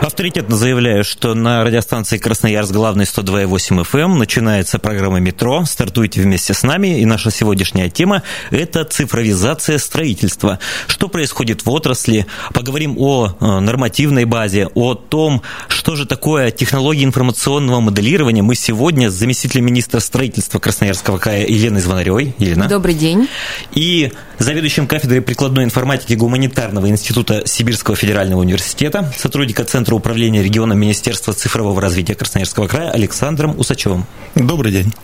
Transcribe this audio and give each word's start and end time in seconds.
Авторитетно 0.00 0.56
заявляю, 0.56 1.04
что 1.04 1.34
на 1.34 1.64
радиостанции 1.64 2.18
Красноярск 2.18 2.72
главный 2.72 3.04
102,8 3.04 3.84
FM 3.84 3.98
эм 4.00 4.18
начинается 4.18 4.78
программа 4.78 5.18
«Метро». 5.18 5.64
Стартуйте 5.64 6.20
вместе 6.20 6.54
с 6.54 6.62
нами. 6.62 7.00
И 7.00 7.04
наша 7.04 7.30
сегодняшняя 7.30 7.90
тема– 7.90 8.22
это 8.50 8.84
цифровизация 8.84 9.78
строительства. 9.78 10.58
Что 10.86 11.08
происходит 11.08 11.64
в 11.64 11.70
отрасли? 11.70 12.26
Поговорим 12.54 12.96
о 12.98 13.36
э, 13.40 13.60
нормативной 13.60 14.24
базе, 14.24 14.68
о 14.74 14.94
том, 14.94 15.42
что 15.68 15.96
же 15.96 16.06
такое 16.06 16.50
технологии 16.50 17.04
информационного 17.04 17.80
моделирования. 17.80 18.42
Мы 18.42 18.54
сегодня 18.54 19.10
с 19.10 19.14
заместителем 19.14 19.66
министра 19.66 20.00
строительства 20.00 20.58
Красноярского 20.58 21.18
края 21.18 21.46
Еленой 21.46 21.80
Звонаревой. 21.80 22.34
Елена. 22.38 22.68
Добрый 22.68 22.94
день. 22.94 23.28
И 23.74 24.12
заведующим 24.38 24.86
кафедрой 24.86 25.20
прикладной 25.22 25.64
информатики 25.64 26.14
Гуманитарного 26.14 26.88
института 26.88 27.42
Сибирского 27.46 27.96
федерального 27.96 28.40
университета, 28.40 29.12
сотрудника 29.16 29.64
Центра 29.68 29.94
управления 29.94 30.42
регионом 30.42 30.78
Министерства 30.78 31.34
цифрового 31.34 31.78
развития 31.82 32.14
Красноярского 32.14 32.66
края 32.68 32.90
Александром 32.90 33.58
Усачевым. 33.58 34.06
Добрый 34.34 34.72
день. 34.72 34.94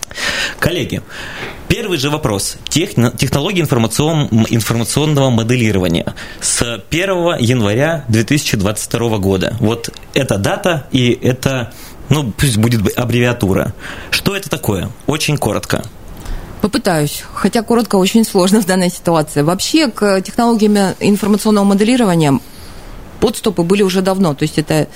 Коллеги, 0.58 1.02
первый 1.68 1.98
же 1.98 2.08
вопрос. 2.08 2.56
Технологии 2.70 3.60
информацион... 3.60 4.46
информационного 4.48 5.28
моделирования 5.28 6.14
с 6.40 6.62
1 6.62 7.36
января 7.40 8.06
2022 8.08 9.18
года. 9.18 9.54
Вот 9.60 9.90
эта 10.14 10.38
дата 10.38 10.88
и 10.92 11.12
это, 11.12 11.74
ну, 12.08 12.32
пусть 12.32 12.56
будет 12.56 12.98
аббревиатура. 12.98 13.74
Что 14.10 14.34
это 14.34 14.48
такое? 14.48 14.88
Очень 15.06 15.36
коротко. 15.36 15.84
Попытаюсь, 16.62 17.22
хотя 17.34 17.60
коротко 17.60 17.96
очень 17.96 18.24
сложно 18.24 18.62
в 18.62 18.64
данной 18.64 18.88
ситуации. 18.88 19.42
Вообще 19.42 19.90
к 19.90 20.22
технологиям 20.22 20.94
информационного 21.00 21.64
моделирования 21.66 22.40
подступы 23.20 23.62
были 23.62 23.82
уже 23.82 24.02
давно. 24.02 24.34
То 24.34 24.42
есть 24.42 24.58
это 24.58 24.88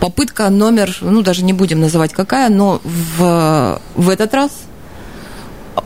попытка 0.00 0.48
номер, 0.50 0.96
ну 1.00 1.22
даже 1.22 1.44
не 1.44 1.52
будем 1.52 1.80
называть 1.80 2.12
какая, 2.12 2.48
но 2.48 2.80
в, 2.84 3.80
в 3.96 4.08
этот 4.08 4.34
раз 4.34 4.50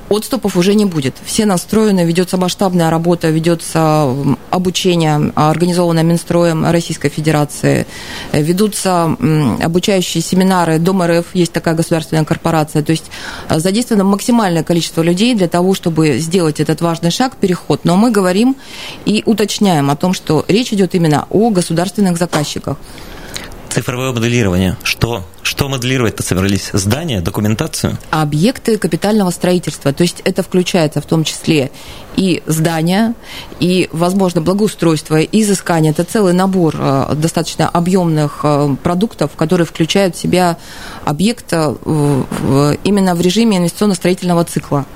отступов 0.09 0.56
уже 0.56 0.75
не 0.75 0.84
будет. 0.84 1.15
Все 1.25 1.47
настроены, 1.47 2.05
ведется 2.05 2.37
масштабная 2.37 2.91
работа, 2.91 3.29
ведется 3.29 4.15
обучение, 4.51 5.33
организованное 5.34 6.03
Минстроем 6.03 6.65
Российской 6.65 7.09
Федерации, 7.09 7.87
ведутся 8.33 9.17
обучающие 9.62 10.23
семинары, 10.23 10.78
Дом 10.78 11.03
РФ, 11.03 11.27
есть 11.34 11.53
такая 11.53 11.75
государственная 11.75 12.25
корпорация, 12.25 12.83
то 12.83 12.93
есть 12.93 13.11
э, 13.48 13.59
задействовано 13.59 14.05
максимальное 14.05 14.62
количество 14.62 15.03
людей 15.03 15.34
для 15.34 15.48
того, 15.48 15.75
чтобы 15.75 16.19
сделать 16.19 16.61
этот 16.61 16.81
важный 16.81 17.11
шаг, 17.11 17.37
переход. 17.37 17.81
Но 17.84 17.97
мы 17.97 18.11
говорим 18.11 18.56
и 19.05 19.23
уточняем 19.27 19.91
о 19.91 19.97
том, 19.97 20.12
что 20.12 20.45
речь 20.48 20.73
идет 20.73 20.95
именно 20.95 21.27
о 21.31 21.50
государственных 21.50 22.17
заказчиках 22.17 22.77
цифровое 23.77 24.10
моделирование. 24.10 24.78
Что? 24.84 25.22
Что 25.42 25.69
моделировать-то 25.69 26.22
собрались? 26.22 26.70
Здания, 26.72 27.20
документацию? 27.20 27.98
Объекты 28.10 28.78
капитального 28.78 29.28
строительства. 29.28 29.92
То 29.92 30.03
есть 30.03 30.22
это 30.25 30.42
включается 30.42 31.03
в 31.03 31.04
том 31.04 31.25
числе 31.25 31.70
и 32.16 32.42
здания, 32.47 33.15
и, 33.60 33.91
возможно, 33.92 34.41
благоустройство, 34.41 35.20
и 35.20 35.42
изыскание. 35.42 35.92
Это 35.92 36.04
целый 36.04 36.32
набор 36.32 36.75
э, 36.78 37.15
достаточно 37.16 37.69
объемных 37.69 38.41
э, 38.44 38.76
продуктов, 38.82 39.32
которые 39.36 39.66
включают 39.66 40.16
в 40.16 40.19
себя 40.19 40.56
объект 41.04 41.53
э, 41.53 41.75
именно 42.82 43.15
в 43.15 43.20
режиме 43.20 43.59
инвестиционно-строительного 43.59 44.44
цикла. 44.44 44.86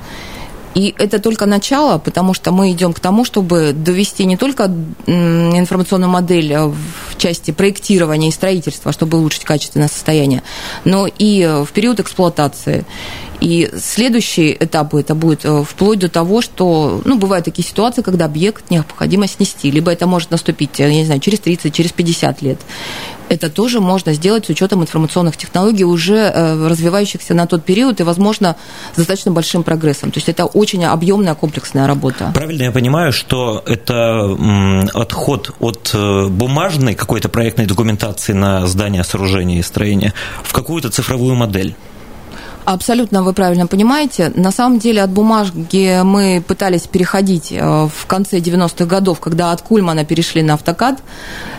И 0.74 0.94
это 0.98 1.18
только 1.18 1.46
начало, 1.46 1.98
потому 1.98 2.32
что 2.32 2.52
мы 2.52 2.70
идем 2.70 2.92
к 2.92 3.00
тому, 3.00 3.24
чтобы 3.24 3.72
довести 3.72 4.24
не 4.24 4.36
только 4.36 4.70
информационную 5.06 6.10
модель 6.10 6.52
э, 6.52 6.66
в 6.66 7.16
части 7.16 7.50
проектирования 7.50 8.28
и 8.28 8.32
строительства, 8.32 8.92
чтобы 8.92 9.18
улучшить 9.18 9.44
качественное 9.44 9.88
состояние, 9.88 10.42
но 10.84 11.06
и 11.06 11.42
э, 11.42 11.64
в 11.64 11.72
период 11.72 11.98
эксплуатации. 11.98 12.84
И 13.40 13.70
следующий 13.78 14.56
этап 14.58 14.94
это 14.94 15.14
будет 15.14 15.44
э, 15.44 15.64
вплоть 15.64 15.98
до 15.98 16.08
того, 16.08 16.42
что, 16.42 17.00
ну, 17.04 17.18
бывают 17.18 17.44
такие 17.44 17.66
ситуации, 17.66 18.02
когда 18.02 18.26
объект 18.26 18.70
необходимо 18.70 19.26
снести, 19.26 19.70
либо 19.70 19.90
это 19.90 20.06
может 20.06 20.30
наступить, 20.30 20.78
я 20.78 20.90
не 20.90 21.04
знаю, 21.04 21.20
через 21.20 21.40
30, 21.40 21.72
через 21.72 21.92
50 21.92 22.42
лет 22.42 22.58
это 23.30 23.48
тоже 23.48 23.80
можно 23.80 24.12
сделать 24.12 24.46
с 24.46 24.48
учетом 24.50 24.82
информационных 24.82 25.36
технологий, 25.36 25.84
уже 25.84 26.16
э, 26.16 26.68
развивающихся 26.68 27.32
на 27.32 27.46
тот 27.46 27.64
период 27.64 28.00
и, 28.00 28.02
возможно, 28.02 28.56
с 28.94 28.96
достаточно 28.96 29.30
большим 29.30 29.62
прогрессом. 29.62 30.10
То 30.10 30.18
есть 30.18 30.28
это 30.28 30.44
очень 30.44 30.84
объемная 30.84 31.36
комплексная 31.36 31.86
работа. 31.86 32.32
Правильно 32.34 32.64
я 32.64 32.72
понимаю, 32.72 33.12
что 33.12 33.62
это 33.64 34.36
отход 34.92 35.54
от 35.60 35.92
э, 35.94 36.26
бумажной 36.26 36.94
какой-то 36.94 37.28
проектной 37.28 37.66
документации 37.66 38.32
на 38.32 38.66
здание, 38.66 39.04
сооружение 39.04 39.60
и 39.60 39.62
строение 39.62 40.12
в 40.42 40.52
какую-то 40.52 40.90
цифровую 40.90 41.36
модель? 41.36 41.76
Абсолютно 42.72 43.24
вы 43.24 43.32
правильно 43.32 43.66
понимаете. 43.66 44.30
На 44.36 44.52
самом 44.52 44.78
деле 44.78 45.02
от 45.02 45.10
бумажки 45.10 46.02
мы 46.04 46.40
пытались 46.46 46.86
переходить 46.86 47.50
э, 47.50 47.88
в 47.92 48.06
конце 48.06 48.38
90-х 48.38 48.84
годов, 48.84 49.18
когда 49.18 49.50
от 49.50 49.60
Кульмана 49.60 50.04
перешли 50.04 50.40
на 50.42 50.54
автокад, 50.54 51.02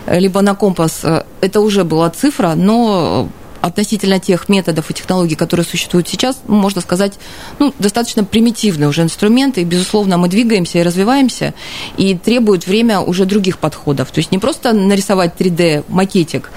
э, 0.06 0.20
либо 0.20 0.42
на 0.42 0.56
компас. 0.56 1.02
Э, 1.04 1.24
это 1.42 1.60
уже 1.60 1.84
была 1.84 2.10
цифра, 2.12 2.54
но 2.56 3.28
относительно 3.62 4.20
тех 4.20 4.50
методов 4.50 4.90
и 4.90 4.94
технологий, 4.94 5.36
которые 5.36 5.66
существуют 5.66 6.08
сейчас, 6.08 6.40
ну, 6.48 6.56
можно 6.56 6.82
сказать, 6.82 7.14
ну, 7.60 7.74
достаточно 7.80 8.24
примитивные 8.24 8.90
уже 8.90 9.04
инструменты. 9.04 9.62
И, 9.62 9.64
безусловно, 9.64 10.18
мы 10.18 10.28
двигаемся 10.28 10.80
и 10.80 10.84
развиваемся, 10.84 11.54
и 11.98 12.16
требуют 12.16 12.68
время 12.68 13.00
уже 13.00 13.26
других 13.26 13.60
подходов. 13.60 14.12
То 14.12 14.20
есть 14.20 14.32
не 14.32 14.40
просто 14.40 14.74
нарисовать 14.74 15.34
3D-макетик, 15.38 16.52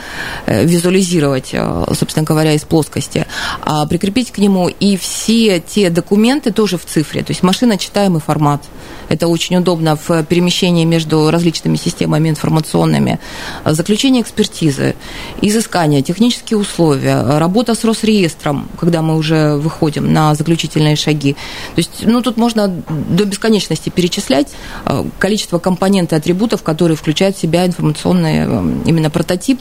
э, 0.47 0.65
визуализировать, 0.65 1.50
э, 1.53 1.84
собственно 1.97 2.25
говоря, 2.25 2.54
из 2.54 2.62
плоскости, 2.62 3.26
а 3.62 3.86
прикрепить 3.86 4.31
к 4.31 4.38
нему 4.38 4.69
и 4.69 4.97
все 4.97 5.60
те 5.60 5.91
документы 5.91 6.53
тоже 6.53 6.78
в 6.78 6.84
цифре. 6.84 7.22
То 7.22 7.32
есть 7.32 7.42
машиночитаемый 7.42 8.21
формат. 8.21 8.62
Это 9.09 9.28
очень 9.28 9.56
удобно 9.56 9.97
в 9.97 10.25
перемещении 10.25 10.84
между 10.84 11.31
различными 11.31 11.76
системами 11.76 12.31
информационными. 12.31 13.19
Заключение 13.65 14.22
экспертизы, 14.22 14.94
изыскание, 15.42 16.03
технические 16.03 16.59
условия, 16.59 16.94
работа 17.38 17.75
с 17.75 17.84
Росреестром, 17.84 18.69
когда 18.78 19.03
мы 19.03 19.16
уже 19.16 19.56
выходим 19.56 20.12
на 20.12 20.34
заключительные 20.34 20.97
шаги. 20.97 21.34
То 21.75 21.78
есть, 21.78 22.05
ну, 22.05 22.22
тут 22.22 22.37
можно 22.37 22.69
до 22.69 23.25
бесконечности 23.25 23.91
перечислять 23.91 24.53
э, 24.87 25.04
количество 25.19 25.59
компонентов 25.59 26.12
и 26.12 26.21
атрибутов, 26.21 26.62
которые 26.62 26.97
включают 26.97 27.37
в 27.37 27.41
себя 27.41 27.66
информационный 27.66 28.47
э, 28.47 28.47
именно 28.87 29.10
прототип 29.10 29.60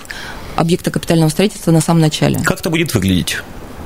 объекта 0.56 0.92
капитального 0.92 1.30
строительства 1.30 1.72
на 1.72 1.82
самом 1.82 2.02
начале. 2.02 2.40
Как 2.44 2.60
это 2.60 2.70
будет 2.70 2.94
выглядеть? 2.94 3.38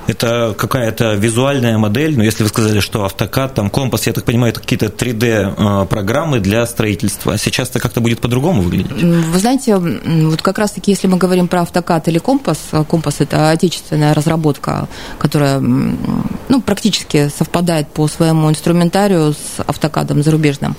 Это 0.08 0.56
какая-то 0.58 1.14
визуальная 1.16 1.78
модель, 1.78 2.18
но 2.18 2.24
если 2.24 2.44
вы 2.44 2.50
сказали, 2.50 2.80
что 2.80 3.04
автокад, 3.04 3.54
там 3.54 3.70
компас, 3.70 4.08
я 4.08 4.14
так 4.14 4.24
понимаю, 4.24 4.52
это 4.52 4.62
какие-то 4.62 4.86
3D-программы 4.86 6.40
для 6.40 6.66
строительства. 6.66 7.38
Сейчас 7.38 7.70
это 7.70 7.80
как-то 7.80 8.00
будет 8.00 8.22
по-другому 8.22 8.62
выглядеть? 8.62 9.04
Вы 9.04 9.40
знаете, 9.40 9.76
вот 9.78 10.42
как 10.42 10.58
раз-таки, 10.58 10.92
если 10.92 11.08
мы 11.08 11.18
говорим 11.18 11.48
про 11.48 11.62
автокад 11.62 12.08
или 12.08 12.20
компас, 12.20 12.58
компас– 12.88 13.16
это 13.20 13.52
отечественная 13.52 14.14
разработка, 14.14 14.88
которая 15.20 15.60
ну, 15.60 16.62
практически 16.62 17.30
совпадает 17.30 17.90
по 17.90 18.08
своему 18.08 18.50
инструментарию 18.50 19.34
с 19.34 19.62
автокадом 19.66 20.24
зарубежным, 20.24 20.76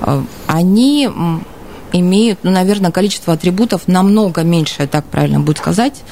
э, 0.00 0.22
они 0.46 1.10
имеют, 1.92 2.40
ну, 2.42 2.50
наверное, 2.50 2.90
количество 2.90 3.34
атрибутов 3.34 3.88
намного 3.88 4.42
меньше, 4.42 4.86
так 4.86 5.04
правильно 5.04 5.40
будет 5.40 5.58
сказать. 5.58 6.02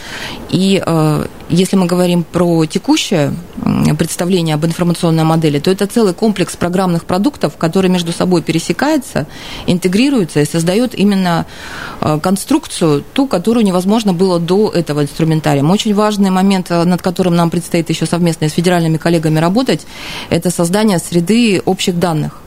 И 0.50 0.82
э, 0.84 1.26
если 1.48 1.76
мы 1.76 1.86
говорим 1.86 2.24
про 2.24 2.66
текущее 2.66 3.32
представление 3.98 4.54
об 4.54 4.64
информационной 4.64 5.24
модели, 5.24 5.58
то 5.58 5.70
это 5.70 5.86
целый 5.86 6.14
комплекс 6.14 6.56
программных 6.56 7.04
продуктов, 7.04 7.56
которые 7.56 7.90
между 7.90 8.12
собой 8.12 8.42
пересекаются, 8.42 9.26
интегрируются 9.66 10.40
и 10.40 10.44
создают 10.44 10.94
именно 10.94 11.46
э, 12.00 12.18
конструкцию, 12.22 13.04
ту, 13.12 13.26
которую 13.26 13.64
невозможно 13.64 14.12
было 14.12 14.38
до 14.38 14.70
этого 14.70 15.02
инструментария. 15.02 15.64
Очень 15.64 15.94
важный 15.94 16.30
момент, 16.30 16.70
э, 16.70 16.84
над 16.84 17.02
которым 17.02 17.36
нам 17.36 17.50
предстоит 17.50 17.88
еще 17.90 18.06
совместно 18.06 18.48
с 18.48 18.52
федеральными 18.52 18.96
коллегами 18.96 19.38
работать, 19.38 19.86
это 20.30 20.50
создание 20.50 20.98
среды 20.98 21.62
общих 21.64 21.98
данных 21.98 22.40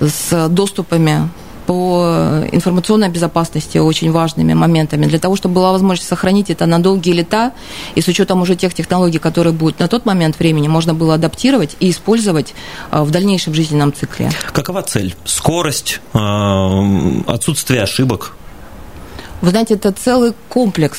с 0.00 0.48
доступами 0.48 1.30
по 1.66 2.44
информационной 2.52 3.08
безопасности 3.08 3.78
очень 3.78 4.10
важными 4.12 4.54
моментами, 4.54 5.06
для 5.06 5.18
того, 5.18 5.36
чтобы 5.36 5.56
была 5.56 5.72
возможность 5.72 6.08
сохранить 6.08 6.50
это 6.50 6.66
на 6.66 6.82
долгие 6.82 7.12
лета, 7.12 7.52
и 7.94 8.00
с 8.00 8.08
учетом 8.08 8.42
уже 8.42 8.54
тех 8.56 8.74
технологий, 8.74 9.18
которые 9.18 9.52
будут 9.52 9.78
на 9.80 9.88
тот 9.88 10.04
момент 10.06 10.38
времени, 10.38 10.68
можно 10.68 10.94
было 10.94 11.14
адаптировать 11.14 11.76
и 11.80 11.90
использовать 11.90 12.54
э, 12.90 13.02
в 13.02 13.10
дальнейшем 13.10 13.54
жизненном 13.54 13.92
цикле. 13.92 14.30
Какова 14.52 14.82
цель? 14.82 15.14
Скорость, 15.24 16.00
э, 16.12 16.18
отсутствие 17.26 17.82
ошибок? 17.82 18.36
Вы 19.40 19.50
знаете, 19.50 19.74
это 19.74 19.92
целый 19.92 20.32
комплекс 20.48 20.98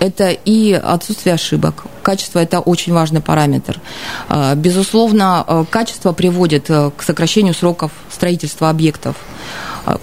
это 0.00 0.30
и 0.30 0.72
отсутствие 0.72 1.34
ошибок. 1.34 1.84
Качество– 2.02 2.38
это 2.40 2.58
очень 2.58 2.92
важный 2.92 3.20
параметр. 3.20 3.80
Э, 4.28 4.54
безусловно, 4.56 5.66
качество 5.70 6.12
приводит 6.12 6.66
к 6.66 7.02
сокращению 7.02 7.54
сроков 7.54 7.92
строительства 8.10 8.70
объектов. 8.70 9.16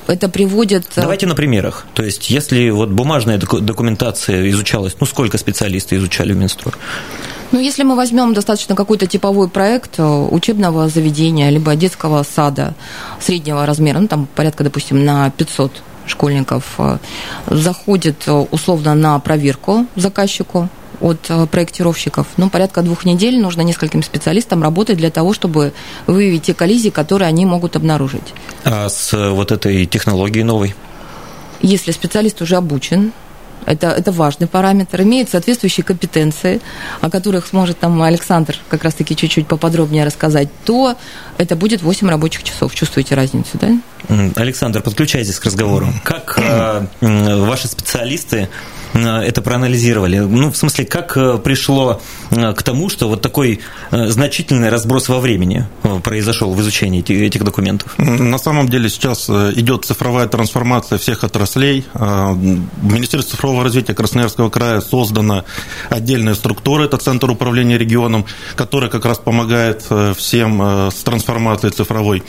Это 0.08 0.30
приводит... 0.30 0.86
Давайте 0.96 1.26
на 1.26 1.36
примерах. 1.36 1.86
То 1.94 2.04
есть, 2.04 2.30
если 2.30 2.70
вот 2.70 2.90
бумажная 2.90 3.38
документация 3.38 4.50
изучалась, 4.50 4.96
ну, 5.00 5.06
сколько 5.06 5.38
специалисты 5.38 5.96
изучали 5.96 6.34
в 6.34 6.38
Минстрой? 6.38 6.74
Ну, 7.52 7.60
если 7.60 7.84
мы 7.84 7.96
возьмем 7.96 8.34
достаточно 8.34 8.76
какой-то 8.76 9.08
типовой 9.08 9.50
проект 9.50 10.00
э, 10.00 10.04
учебного 10.04 10.88
заведения, 10.88 11.50
либо 11.50 11.76
детского 11.76 12.24
сада 12.24 12.76
среднего 13.20 13.66
размера, 13.66 14.00
ну, 14.00 14.08
там 14.08 14.28
порядка, 14.36 14.64
допустим, 14.64 15.04
на 15.04 15.30
500 15.32 15.72
школьников, 16.08 16.76
э, 16.78 16.98
заходит 17.48 18.24
э, 18.28 18.32
условно 18.32 18.96
на 18.96 19.20
проверку 19.20 19.86
заказчику, 19.96 20.70
от 21.02 21.50
проектировщиков. 21.50 22.28
Ну, 22.38 22.50
порядка 22.50 22.82
двух 22.82 23.06
недель 23.06 23.40
нужно 23.40 23.62
нескольким 23.62 24.04
специалистам 24.04 24.64
работать 24.64 24.98
для 24.98 25.10
того, 25.10 25.34
чтобы 25.34 25.74
выявить 26.08 26.44
те 26.44 26.54
коллизии, 26.54 26.90
которые 26.90 27.28
они 27.28 27.46
могут 27.46 27.76
обнаружить. 27.76 28.34
А 28.64 28.90
с 28.90 29.12
вот 29.32 29.52
этой 29.52 29.86
технологией 29.86 30.44
новой? 30.44 30.76
Если 31.62 31.92
специалист 31.92 32.42
уже 32.42 32.56
обучен, 32.56 33.12
это, 33.66 33.88
это 33.88 34.12
важный 34.12 34.48
параметр, 34.48 35.02
имеет 35.02 35.30
соответствующие 35.30 35.84
компетенции, 35.84 36.62
о 37.00 37.10
которых 37.10 37.46
сможет 37.46 37.80
там 37.80 38.02
Александр 38.02 38.56
как 38.70 38.84
раз-таки 38.84 39.16
чуть-чуть 39.16 39.48
поподробнее 39.48 40.04
рассказать, 40.04 40.50
то 40.66 40.96
это 41.38 41.56
будет 41.56 41.84
8 41.84 42.10
рабочих 42.10 42.44
часов. 42.44 42.74
Чувствуете 42.74 43.16
разницу, 43.16 43.60
да? 43.60 43.78
Александр, 44.36 44.82
подключайтесь 44.82 45.40
к 45.40 45.46
разговору. 45.46 45.88
Как 46.04 46.40
э, 46.40 46.86
ваши 47.02 47.68
специалисты 47.68 48.50
Э, 48.50 48.81
это 48.94 49.42
проанализировали? 49.42 50.20
Ну, 50.20 50.52
в 50.52 50.58
смысле, 50.58 50.86
как 50.86 51.16
э, 51.18 51.38
пришло 51.38 52.02
э, 52.30 52.54
к 52.54 52.64
тому, 52.64 52.90
что 52.90 53.08
вот 53.08 53.22
такой 53.22 53.60
значительный 53.92 54.70
разброс 54.70 55.10
во 55.10 55.20
времени 55.20 55.68
произошел 56.04 56.54
в 56.54 56.62
изучении 56.62 57.02
этих 57.02 57.44
документов? 57.44 57.98
На 57.98 58.38
самом 58.38 58.70
деле 58.70 58.90
сейчас 58.90 59.30
идет 59.30 59.86
цифровая 59.86 60.28
трансформация 60.28 60.98
всех 60.98 61.24
отраслей. 61.24 61.86
В 61.94 62.94
Министерстве 62.94 63.32
цифрового 63.32 63.64
развития 63.64 63.94
Красноярского 63.94 64.50
края 64.50 64.82
создана 64.82 65.46
отдельная 65.90 66.36
структура, 66.36 66.86
это 66.86 66.98
Центр 66.98 67.30
управления 67.30 67.78
регионом, 67.78 68.26
которая 68.56 68.90
как 68.90 69.06
раз 69.06 69.18
помогает 69.18 69.86
всем 70.18 70.62
с 70.92 71.04
трансформацией 71.04 71.74
цифровой. 71.74 72.24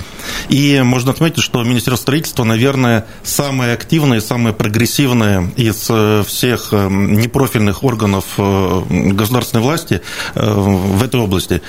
И 0.48 0.80
можно 0.82 1.12
отметить, 1.12 1.42
что 1.42 1.62
Министерство 1.62 2.02
строительства, 2.02 2.44
наверное, 2.44 3.06
самое 3.22 3.72
активное 3.72 4.20
самое 4.20 4.54
прогрессивное 4.54 5.50
из 5.56 5.90
всех 6.26 6.51
всех 6.52 6.72
эм, 6.72 7.14
непрофильных 7.14 7.84
органов 7.84 8.24
э, 8.38 8.82
государственной 9.12 9.62
власти 9.62 10.02
э, 10.34 10.52
в 10.52 11.02
этой 11.02 11.20
области. 11.20 11.62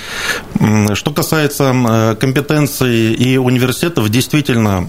Что 0.94 1.10
касается 1.12 1.74
э, 1.74 2.16
компетенций 2.16 3.14
и 3.14 3.36
университетов, 3.36 4.08
действительно, 4.08 4.80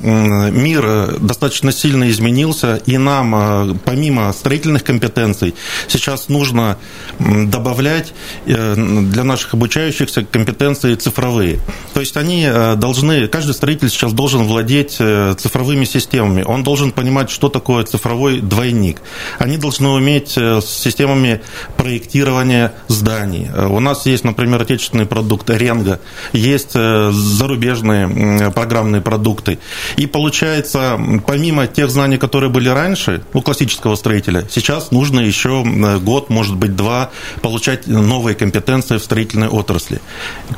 мир 0.51 1.17
достаточно 1.19 1.71
сильно 1.71 2.09
изменился, 2.09 2.81
и 2.85 2.97
нам, 2.97 3.79
помимо 3.85 4.31
строительных 4.33 4.83
компетенций, 4.83 5.55
сейчас 5.87 6.29
нужно 6.29 6.77
добавлять 7.19 8.13
для 8.45 9.23
наших 9.23 9.53
обучающихся 9.53 10.25
компетенции 10.25 10.95
цифровые. 10.95 11.59
То 11.93 11.99
есть 11.99 12.17
они 12.17 12.49
должны, 12.75 13.27
каждый 13.27 13.53
строитель 13.53 13.89
сейчас 13.89 14.13
должен 14.13 14.43
владеть 14.43 14.91
цифровыми 14.91 15.85
системами, 15.85 16.43
он 16.43 16.63
должен 16.63 16.91
понимать, 16.91 17.29
что 17.29 17.49
такое 17.49 17.83
цифровой 17.85 18.41
двойник. 18.41 19.01
Они 19.39 19.57
должны 19.57 19.84
должны 19.85 19.89
уметь 19.89 20.33
э, 20.37 20.61
с 20.61 20.65
системами 20.65 21.41
проектирования 21.77 22.73
зданий. 22.87 23.47
Э, 23.53 23.67
у 23.67 23.79
нас 23.79 24.05
есть, 24.05 24.23
например, 24.23 24.61
отечественный 24.61 25.05
продукт 25.05 25.49
Ренго, 25.49 25.99
есть 26.33 26.71
э, 26.75 27.11
зарубежные 27.11 28.51
программные 28.51 29.01
продукты. 29.01 29.59
И 29.97 30.07
получается, 30.07 30.99
помимо 31.25 31.67
тех 31.67 31.89
знаний, 31.89 32.17
которые 32.17 32.49
были 32.49 32.69
раньше 32.69 33.21
у 33.33 33.41
классического 33.41 33.95
строителя, 33.95 34.45
сейчас 34.49 34.91
нужно 34.91 35.19
еще 35.19 35.63
год, 36.01 36.29
может 36.29 36.55
быть, 36.55 36.75
два 36.75 37.09
получать 37.41 37.87
новые 37.87 38.35
компетенции 38.35 38.97
в 38.97 39.03
строительной 39.03 39.47
отрасли. 39.47 40.01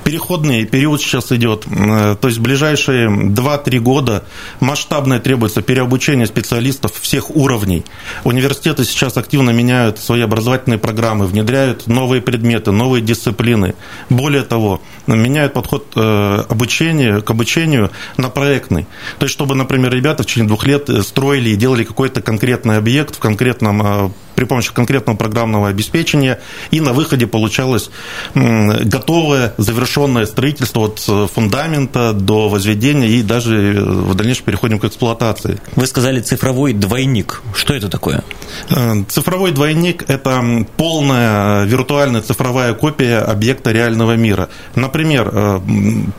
Переходный 0.04 0.66
период 0.66 1.02
сейчас 1.02 1.32
идет. 1.32 1.66
То 1.66 2.28
есть 2.28 2.38
в 2.38 2.42
ближайшие 2.42 3.10
2-3 3.10 3.80
года 3.80 4.24
масштабное 4.60 5.20
требуется 5.20 5.62
переобучение 5.62 6.28
специалистов 6.28 6.92
всех 7.02 7.36
уровней. 7.36 7.84
Университеты 8.24 8.86
сейчас 8.86 9.17
активно 9.18 9.52
меняют 9.52 10.00
свои 10.00 10.22
образовательные 10.22 10.78
программы, 10.78 11.26
внедряют 11.26 11.88
новые 11.88 12.22
предметы, 12.22 12.72
новые 12.72 13.02
дисциплины. 13.02 13.76
Более 14.10 14.44
того, 14.44 14.82
меняют 15.08 15.54
подход 15.54 15.88
э, 15.96 16.44
обучения, 16.50 17.22
к 17.22 17.30
обучению 17.30 17.92
на 18.18 18.30
проектный. 18.30 18.88
То 19.20 19.26
есть, 19.26 19.34
чтобы, 19.34 19.56
например, 19.56 19.94
ребята 19.94 20.24
в 20.24 20.26
течение 20.26 20.48
двух 20.48 20.66
лет 20.66 20.90
строили 21.04 21.50
и 21.50 21.56
делали 21.56 21.84
какой-то 21.84 22.22
конкретный 22.22 22.78
объект 22.78 23.16
в 23.16 23.20
конкретном 23.20 23.82
э, 23.82 24.10
при 24.38 24.46
помощи 24.46 24.72
конкретного 24.72 25.18
программного 25.18 25.68
обеспечения, 25.68 26.40
и 26.70 26.80
на 26.80 26.94
выходе 26.94 27.26
получалось 27.26 27.90
готовое, 28.36 29.56
завершенное 29.58 30.28
строительство 30.28 30.82
от 30.82 31.04
э, 31.08 31.28
фундамента 31.34 32.14
до 32.14 32.48
возведения, 32.48 33.08
и 33.08 33.24
даже 33.24 33.74
э, 33.74 33.82
в 33.82 34.14
дальнейшем 34.14 34.46
переходим 34.46 34.78
к 34.78 34.86
эксплуатации. 34.86 35.60
Вы 35.76 35.88
сказали 35.88 36.22
цифровой 36.22 36.74
двойник. 36.74 37.42
Что 37.56 37.74
это 37.74 37.90
такое? 37.90 38.24
Э, 38.70 39.04
цифровой 39.10 39.52
двойник– 39.54 40.04
это 40.08 40.66
полная 40.78 41.64
виртуальная 41.66 42.22
цифровая 42.22 42.76
копия 42.76 43.18
объекта 43.22 43.72
реального 43.72 44.16
мира. 44.16 44.50
Например, 44.76 45.62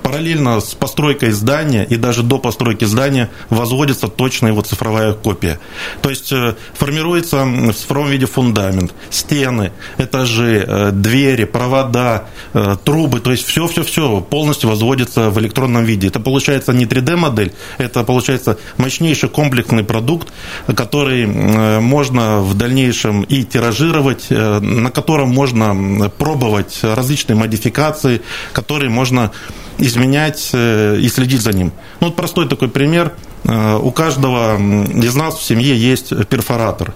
параллельно 0.03 0.61
с 0.61 0.75
постройкой 0.75 1.31
здания 1.31 1.85
и 1.85 1.95
даже 1.95 2.25
до 2.25 2.39
постройки 2.39 2.85
здания 2.85 3.31
возводится 3.49 4.09
точная 4.09 4.51
его 4.51 4.63
цифровая 4.63 5.13
копия. 5.13 5.61
То 6.03 6.11
есть 6.11 6.33
формируется 6.75 7.45
в 7.45 7.73
цифровом 7.75 8.08
виде 8.11 8.27
фундамент, 8.27 8.93
стены, 9.11 9.73
этажи, 9.99 10.65
э, 10.67 10.91
двери, 10.93 11.45
провода, 11.45 12.25
э, 12.55 12.77
трубы, 12.85 13.21
то 13.21 13.31
есть 13.31 13.47
все-все-все 13.47 14.21
полностью 14.21 14.71
возводится 14.71 15.31
в 15.31 15.39
электронном 15.39 15.85
виде. 15.85 16.09
Это 16.09 16.21
получается 16.21 16.73
не 16.73 16.87
3D-модель, 16.87 17.53
это 17.79 18.05
получается 18.05 18.59
мощнейший 18.77 19.29
комплексный 19.29 19.85
продукт, 19.85 20.33
который 20.75 21.25
э, 21.25 21.81
можно 21.81 22.41
в 22.41 22.55
дальнейшем 22.55 23.23
и 23.23 23.45
тиражировать, 23.45 24.31
на 24.31 24.91
котором 24.91 25.29
можно 25.31 26.11
пробовать 26.19 26.81
различные 26.83 27.37
модификации, 27.37 28.23
которые 28.53 28.91
можно 28.91 29.31
изменять 29.79 30.51
и 30.55 31.09
следить 31.09 31.41
за 31.41 31.53
ним. 31.53 31.73
Ну, 32.01 32.09
вот 32.09 32.17
простой 32.17 32.49
такой 32.49 32.69
пример– 32.69 33.13
у 33.45 33.91
каждого 33.93 34.57
из 34.57 35.15
нас 35.15 35.37
в 35.37 35.45
семье 35.45 35.77
есть 35.77 36.13
перфоратор. 36.29 36.93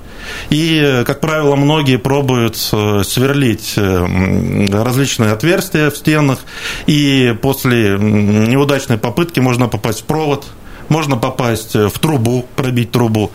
И, 0.50 1.02
как 1.06 1.20
правило, 1.20 1.56
многие 1.56 1.96
пробуют 1.98 2.56
э, 2.72 3.02
сверлить 3.04 3.74
э, 3.76 4.66
различные 4.72 5.32
отверстия 5.32 5.90
в 5.90 5.96
стенах, 5.96 6.40
и 6.86 7.34
после 7.40 7.98
неудачной 7.98 8.98
попытки 8.98 9.40
можно 9.40 9.68
попасть 9.68 10.00
в 10.00 10.04
провод, 10.04 10.46
можно 10.88 11.16
попасть 11.16 11.74
в 11.74 11.98
трубу, 11.98 12.46
пробить 12.56 12.90
трубу. 12.90 13.30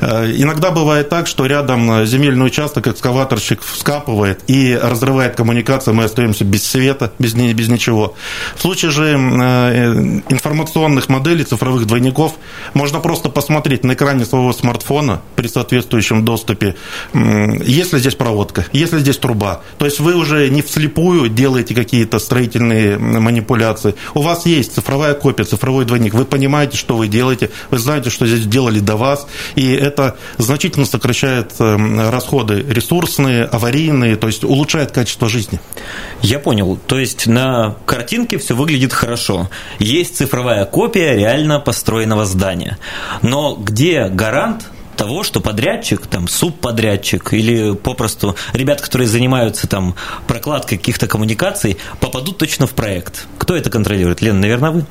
Э, 0.00 0.30
иногда 0.36 0.70
бывает 0.70 1.08
так, 1.08 1.26
что 1.26 1.46
рядом 1.46 2.06
земельный 2.06 2.46
участок 2.46 2.86
экскаваторщик 2.88 3.62
вскапывает 3.62 4.42
и 4.46 4.78
разрывает 4.80 5.36
коммуникацию, 5.36 5.94
мы 5.94 6.04
остаемся 6.04 6.44
без 6.44 6.64
света, 6.64 7.12
без, 7.18 7.34
без 7.34 7.68
ничего. 7.68 8.14
В 8.56 8.62
случае 8.62 8.90
же 8.90 9.04
э, 9.04 10.20
информационных 10.28 11.08
моделей, 11.08 11.44
цифровых 11.44 11.86
двойников, 11.86 12.34
можно 12.74 13.00
просто 13.00 13.28
посмотреть 13.28 13.84
на 13.84 13.92
экране 13.94 14.24
своего 14.24 14.52
смартфона 14.52 15.20
при 15.36 15.48
соответствующем 15.48 16.24
доступе, 16.24 16.76
есть 17.14 17.92
ли 17.92 17.98
здесь 17.98 18.14
проводка, 18.14 18.66
есть 18.72 18.92
ли 18.92 19.00
здесь 19.00 19.16
труба. 19.16 19.60
То 19.78 19.84
есть 19.84 20.00
вы 20.00 20.14
уже 20.14 20.48
не 20.50 20.62
вслепую 20.62 21.28
делаете 21.28 21.74
какие-то 21.74 22.18
строительные 22.18 22.98
манипуляции. 22.98 23.94
У 24.14 24.22
вас 24.22 24.46
есть 24.46 24.74
цифровая 24.74 25.14
копия, 25.14 25.44
цифровой 25.44 25.84
двойник. 25.84 26.14
Вы 26.14 26.24
понимаете, 26.24 26.76
что 26.76 26.89
что 26.90 26.96
вы 26.96 27.06
делаете, 27.06 27.50
вы 27.70 27.78
знаете, 27.78 28.10
что 28.10 28.26
здесь 28.26 28.46
делали 28.46 28.80
до 28.80 28.96
вас, 28.96 29.28
и 29.54 29.70
это 29.70 30.16
значительно 30.38 30.84
сокращает 30.84 31.52
эм, 31.60 32.10
расходы 32.10 32.66
ресурсные, 32.68 33.44
аварийные, 33.44 34.16
то 34.16 34.26
есть 34.26 34.42
улучшает 34.42 34.90
качество 34.90 35.28
жизни. 35.28 35.60
Я 36.20 36.40
понял. 36.40 36.76
То 36.88 36.98
есть 36.98 37.28
на 37.28 37.76
картинке 37.86 38.38
все 38.38 38.56
выглядит 38.56 38.92
хорошо. 38.92 39.48
Есть 39.78 40.16
цифровая 40.16 40.64
копия 40.64 41.14
реально 41.14 41.60
построенного 41.60 42.24
здания. 42.24 42.76
Но 43.22 43.54
где 43.54 44.08
гарант 44.08 44.64
того, 44.96 45.22
что 45.22 45.40
подрядчик, 45.40 46.08
там, 46.08 46.26
субподрядчик 46.26 47.32
или 47.32 47.74
попросту 47.74 48.34
ребят, 48.52 48.80
которые 48.80 49.06
занимаются 49.06 49.68
там 49.68 49.94
прокладкой 50.26 50.76
каких-то 50.76 51.06
коммуникаций, 51.06 51.76
попадут 52.00 52.38
точно 52.38 52.66
в 52.66 52.72
проект. 52.72 53.28
Кто 53.38 53.54
это 53.54 53.70
контролирует? 53.70 54.20
Лена, 54.20 54.40
наверное, 54.40 54.70
вы? 54.72 54.84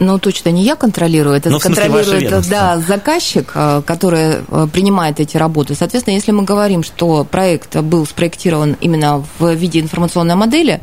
Ну, 0.00 0.18
точно 0.18 0.50
не 0.50 0.62
я 0.62 0.76
контролирую, 0.76 1.34
это 1.34 1.50
ну, 1.50 1.58
контролирует 1.58 2.48
да, 2.48 2.78
заказчик, 2.78 3.50
э, 3.54 3.82
который 3.84 4.36
э, 4.46 4.66
принимает 4.72 5.18
эти 5.18 5.36
работы. 5.36 5.74
Соответственно, 5.74 6.14
если 6.14 6.30
мы 6.30 6.44
говорим, 6.44 6.84
что 6.84 7.24
проект 7.24 7.76
был 7.76 8.06
спроектирован 8.06 8.76
именно 8.80 9.24
в 9.38 9.54
виде 9.54 9.80
информационной 9.80 10.36
модели, 10.36 10.82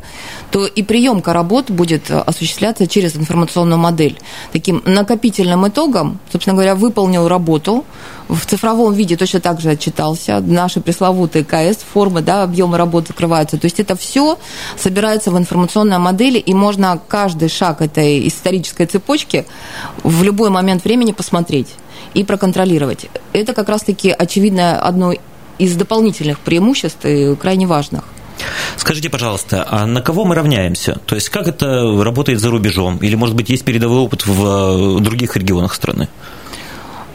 то 0.50 0.66
и 0.66 0.82
приемка 0.82 1.32
работ 1.32 1.70
будет 1.70 2.10
осуществляться 2.10 2.86
через 2.86 3.16
информационную 3.16 3.78
модель. 3.78 4.18
Таким 4.52 4.82
накопительным 4.84 5.66
итогом, 5.66 6.18
собственно 6.30 6.54
говоря, 6.54 6.74
выполнил 6.74 7.26
работу, 7.26 7.86
в 8.28 8.44
цифровом 8.46 8.92
виде 8.94 9.16
точно 9.16 9.40
так 9.40 9.60
же 9.60 9.70
отчитался, 9.70 10.40
наши 10.40 10.80
пресловутые 10.80 11.44
КС 11.44 11.78
формы, 11.92 12.22
да, 12.22 12.42
объемы 12.42 12.76
работ 12.76 13.08
закрываются. 13.08 13.58
То 13.58 13.66
есть 13.66 13.80
это 13.80 13.96
все 13.96 14.38
собирается 14.76 15.30
в 15.30 15.38
информационной 15.38 15.98
модели, 15.98 16.38
и 16.38 16.54
можно 16.54 17.00
каждый 17.08 17.48
шаг 17.48 17.82
этой 17.82 18.26
исторической 18.26 18.86
цепочки 18.86 19.46
в 20.02 20.22
любой 20.22 20.50
момент 20.50 20.84
времени 20.84 21.12
посмотреть 21.12 21.68
и 22.14 22.24
проконтролировать. 22.24 23.06
Это 23.32 23.52
как 23.52 23.68
раз-таки 23.68 24.10
очевидно 24.10 24.78
одно 24.78 25.12
из 25.58 25.74
дополнительных 25.74 26.40
преимуществ 26.40 27.04
и 27.04 27.34
крайне 27.36 27.66
важных. 27.66 28.04
Скажите, 28.76 29.08
пожалуйста, 29.08 29.66
а 29.68 29.86
на 29.86 30.02
кого 30.02 30.24
мы 30.24 30.34
равняемся? 30.34 31.00
То 31.06 31.14
есть 31.14 31.30
как 31.30 31.48
это 31.48 32.02
работает 32.02 32.40
за 32.40 32.50
рубежом? 32.50 32.98
Или, 32.98 33.14
может 33.14 33.34
быть, 33.34 33.48
есть 33.48 33.64
передовой 33.64 34.00
опыт 34.00 34.26
в 34.26 35.00
других 35.00 35.36
регионах 35.36 35.74
страны? 35.74 36.08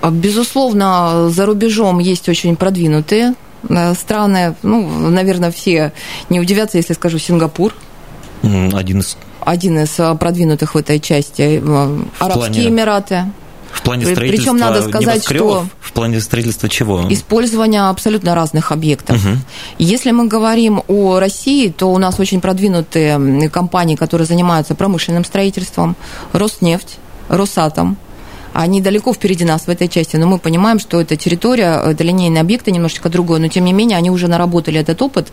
А, 0.01 0.09
безусловно, 0.09 1.29
за 1.29 1.45
рубежом 1.45 1.99
есть 1.99 2.27
очень 2.29 2.55
продвинутые 2.55 3.35
э, 3.69 3.93
страны. 3.93 4.55
Ну, 4.63 5.09
наверное, 5.09 5.51
все 5.51 5.93
не 6.29 6.39
удивятся, 6.39 6.77
если 6.77 6.93
скажу 6.93 7.19
Сингапур. 7.19 7.73
Один 8.73 8.99
из 8.99 9.17
один 9.45 9.79
из 9.79 9.99
э, 9.99 10.15
продвинутых 10.15 10.75
в 10.75 10.77
этой 10.77 10.99
части. 10.99 11.61
Э, 11.63 11.99
Арабские 12.19 12.63
плане... 12.63 12.67
Эмираты. 12.67 13.25
В 13.71 13.83
плане 13.83 14.05
строительства 14.05 14.51
Причем 14.51 14.57
надо 14.57 14.87
сказать, 14.87 15.23
что 15.23 15.65
в 15.79 15.93
плане 15.93 16.19
строительства 16.19 16.67
чего? 16.67 17.05
Использование 17.09 17.81
абсолютно 17.81 18.35
разных 18.35 18.73
объектов. 18.73 19.15
Угу. 19.15 19.37
Если 19.79 20.11
мы 20.11 20.27
говорим 20.27 20.83
о 20.89 21.19
России, 21.19 21.69
то 21.69 21.91
у 21.91 21.97
нас 21.97 22.19
очень 22.19 22.41
продвинутые 22.41 23.49
компании, 23.49 23.95
которые 23.95 24.27
занимаются 24.27 24.75
промышленным 24.75 25.23
строительством, 25.23 25.95
Роснефть, 26.33 26.97
Росатом, 27.29 27.97
они 28.53 28.81
далеко 28.81 29.13
впереди 29.13 29.45
нас 29.45 29.63
в 29.63 29.69
этой 29.69 29.87
части, 29.87 30.17
но 30.17 30.27
мы 30.27 30.39
понимаем, 30.39 30.79
что 30.79 30.99
эта 30.99 31.15
территория, 31.15 31.81
это 31.85 32.03
линейные 32.03 32.41
объекты 32.41 32.71
немножечко 32.71 33.09
другое, 33.09 33.39
но 33.39 33.47
тем 33.47 33.65
не 33.65 33.73
менее 33.73 33.97
они 33.97 34.09
уже 34.09 34.27
наработали 34.27 34.79
этот 34.79 35.01
опыт, 35.01 35.31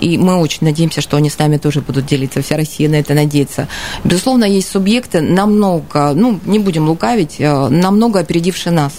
и 0.00 0.18
мы 0.18 0.36
очень 0.36 0.66
надеемся, 0.66 1.00
что 1.00 1.16
они 1.16 1.30
с 1.30 1.38
нами 1.38 1.56
тоже 1.56 1.80
будут 1.80 2.06
делиться, 2.06 2.42
вся 2.42 2.56
Россия 2.56 2.88
на 2.88 2.96
это 2.96 3.14
надеется. 3.14 3.68
Безусловно, 4.04 4.44
есть 4.44 4.70
субъекты 4.70 5.20
намного, 5.20 6.12
ну, 6.14 6.38
не 6.44 6.58
будем 6.58 6.88
лукавить, 6.88 7.36
э, 7.38 7.68
намного 7.68 8.20
опередившие 8.20 8.72
нас. 8.72 8.92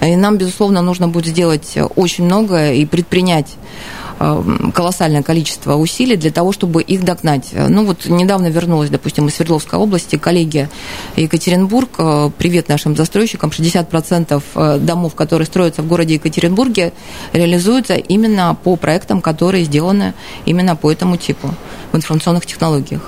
И 0.00 0.16
нам, 0.16 0.36
безусловно, 0.36 0.82
нужно 0.82 1.08
будет 1.08 1.32
сделать 1.32 1.76
очень 1.96 2.24
много 2.24 2.72
и 2.72 2.84
предпринять 2.84 3.56
Э, 3.56 3.99
колоссальное 4.74 5.22
количество 5.22 5.76
усилий 5.76 6.16
для 6.16 6.30
того, 6.30 6.52
чтобы 6.52 6.82
их 6.82 7.04
догнать. 7.04 7.50
Ну 7.52 7.86
вот 7.86 8.06
недавно 8.06 8.48
вернулась, 8.48 8.90
допустим, 8.90 9.28
из 9.28 9.34
Свердловской 9.34 9.78
области 9.78 10.16
коллеги 10.16 10.68
Екатеринбург. 11.16 11.88
Э, 11.98 12.30
привет 12.36 12.68
нашим 12.68 12.96
застройщикам. 12.96 13.50
60% 13.50 14.42
э, 14.54 14.78
домов, 14.78 15.14
которые 15.14 15.46
строятся 15.46 15.82
в 15.82 15.86
городе 15.86 16.14
Екатеринбурге, 16.14 16.92
реализуются 17.32 17.94
именно 17.94 18.54
по 18.62 18.76
проектам, 18.76 19.22
которые 19.22 19.64
сделаны 19.64 20.12
именно 20.44 20.76
по 20.76 20.92
этому 20.92 21.16
типу 21.16 21.54
в 21.92 21.96
информационных 21.96 22.44
технологиях. 22.44 23.00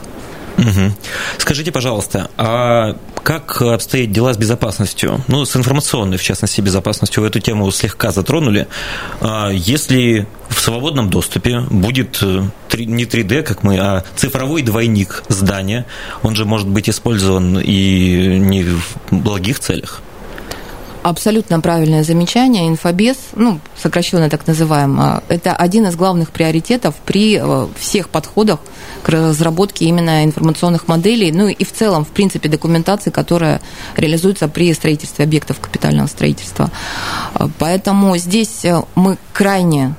Угу. 0.59 0.93
Скажите, 1.39 1.73
пожалуйста, 1.73 2.31
а 2.37 2.97
как 3.23 3.63
обстоят 3.63 4.11
дела 4.11 4.35
с 4.35 4.37
безопасностью? 4.37 5.23
Ну, 5.29 5.45
с 5.45 5.57
информационной, 5.57 6.17
в 6.17 6.23
частности, 6.23 6.61
безопасностью. 6.61 7.23
Вы 7.23 7.29
эту 7.29 7.41
тему 7.41 7.71
слегка 7.71 8.11
затронули. 8.11 8.67
А 9.21 9.51
если 9.51 10.27
в 10.49 10.61
свободном 10.61 11.09
доступе 11.09 11.61
будет 11.71 12.19
э, 12.23 12.45
не 12.77 13.05
3D, 13.05 13.43
как 13.43 13.63
мы, 13.63 13.79
а 13.79 14.05
цифровой 14.17 14.63
двойник 14.63 15.23
здания, 15.29 15.87
он 16.23 16.35
же 16.35 16.45
может 16.45 16.69
быть 16.69 16.91
использован 16.91 17.59
и 17.59 18.39
не 18.39 18.65
в 18.65 18.97
благих 19.11 19.61
целях? 19.61 20.03
Абсолютно 21.03 21.61
правильное 21.61 22.05
замечание. 22.05 22.69
Инфобес, 22.69 23.17
ну, 23.35 23.59
сокращенно 23.77 24.31
так 24.31 24.47
называемо, 24.47 25.23
это 25.29 25.53
один 25.53 25.87
из 25.87 25.97
главных 25.97 26.31
приоритетов 26.31 26.95
при 27.05 27.41
э, 27.43 27.67
всех 27.77 28.09
подходах 28.09 28.61
к 29.03 29.09
разработке 29.09 29.87
именно 29.87 30.25
информационных 30.25 30.87
моделей, 30.87 31.33
ну 31.33 31.49
и 31.49 31.65
в 31.65 31.73
целом, 31.73 32.05
в 32.05 32.11
принципе, 32.11 32.49
документации, 32.49 33.11
которая 33.11 33.61
реализуется 33.97 34.47
при 34.47 34.73
строительстве 34.73 35.25
объектов 35.25 35.59
капитального 35.59 36.07
строительства. 36.07 36.71
Э, 37.35 37.49
поэтому 37.59 38.17
здесь 38.17 38.65
э, 38.65 38.81
мы 38.95 39.19
крайне 39.33 39.97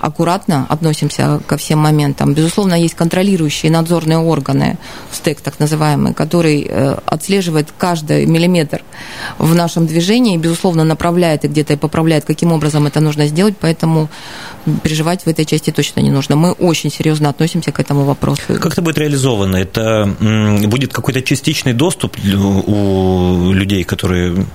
аккуратно 0.00 0.66
относимся 0.68 1.40
ко 1.46 1.56
всем 1.56 1.78
моментам. 1.78 2.34
Безусловно, 2.34 2.74
есть 2.74 2.94
контролирующие 2.94 3.70
надзорные 3.70 4.18
органы, 4.18 4.78
СТЭК 5.12 5.40
так 5.40 5.58
называемый, 5.58 6.14
который 6.14 6.66
э, 6.68 6.96
отслеживает 7.06 7.68
каждый 7.76 8.26
миллиметр 8.26 8.82
в 9.38 9.54
нашем 9.54 9.86
движении, 9.86 10.34
и, 10.34 10.38
безусловно, 10.38 10.84
направляет 10.84 11.44
и 11.44 11.48
где-то 11.48 11.74
и 11.74 11.76
поправляет, 11.76 12.24
каким 12.24 12.52
образом 12.52 12.86
это 12.86 13.00
нужно 13.00 13.26
сделать, 13.26 13.56
поэтому 13.60 14.08
переживать 14.82 15.24
в 15.24 15.28
этой 15.28 15.44
части 15.44 15.70
точно 15.70 16.00
не 16.00 16.10
нужно. 16.10 16.36
Мы 16.36 16.52
очень 16.52 16.90
серьезно 16.90 17.28
относимся 17.28 17.72
к 17.72 17.80
этому 17.80 18.04
вопросу. 18.04 18.42
Как 18.60 18.72
это 18.72 18.82
будет 18.82 18.98
реализовано? 18.98 19.56
Это 19.56 20.14
будет 20.68 20.92
какой-то 20.92 21.22
частичный 21.22 21.72
доступ 21.72 22.16
у 22.66 23.52
людей, 23.52 23.84
которые 23.84 24.46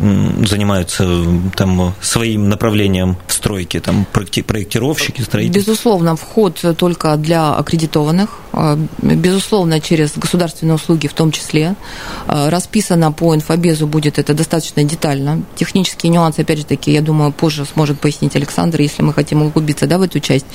занимаются 0.46 1.08
там, 1.56 1.94
своим 2.02 2.50
направлением 2.50 3.18
в 3.28 3.34
стройке, 3.34 3.80
там, 3.80 4.06
проектировщики, 4.12 5.22
строителей? 5.22 5.62
Безусловно, 5.62 6.16
вход 6.16 6.64
только 6.78 7.16
для 7.18 7.54
аккредитованных, 7.54 8.30
а, 8.52 8.78
безусловно, 9.02 9.80
через 9.82 10.14
государственные 10.16 10.76
услуги 10.76 11.08
в 11.08 11.14
том 11.14 11.32
числе. 11.32 11.76
А, 12.28 12.50
расписано 12.50 13.12
по 13.12 13.36
инфобезу 13.36 13.88
будет 13.88 14.20
это 14.20 14.34
достаточно 14.34 14.84
детально. 14.84 15.44
Технические 15.56 16.12
нюансы, 16.12 16.42
опять 16.42 16.60
же 16.60 16.66
таки, 16.66 16.92
я 16.92 17.02
думаю, 17.02 17.32
позже 17.32 17.66
сможет 17.66 18.00
пояснить 18.00 18.36
Александр, 18.36 18.82
если 18.82 19.02
мы 19.02 19.14
хотим 19.14 19.42
углубиться 19.42 19.88
да, 19.88 19.98
в 19.98 20.03
эту 20.04 20.20
часть. 20.20 20.46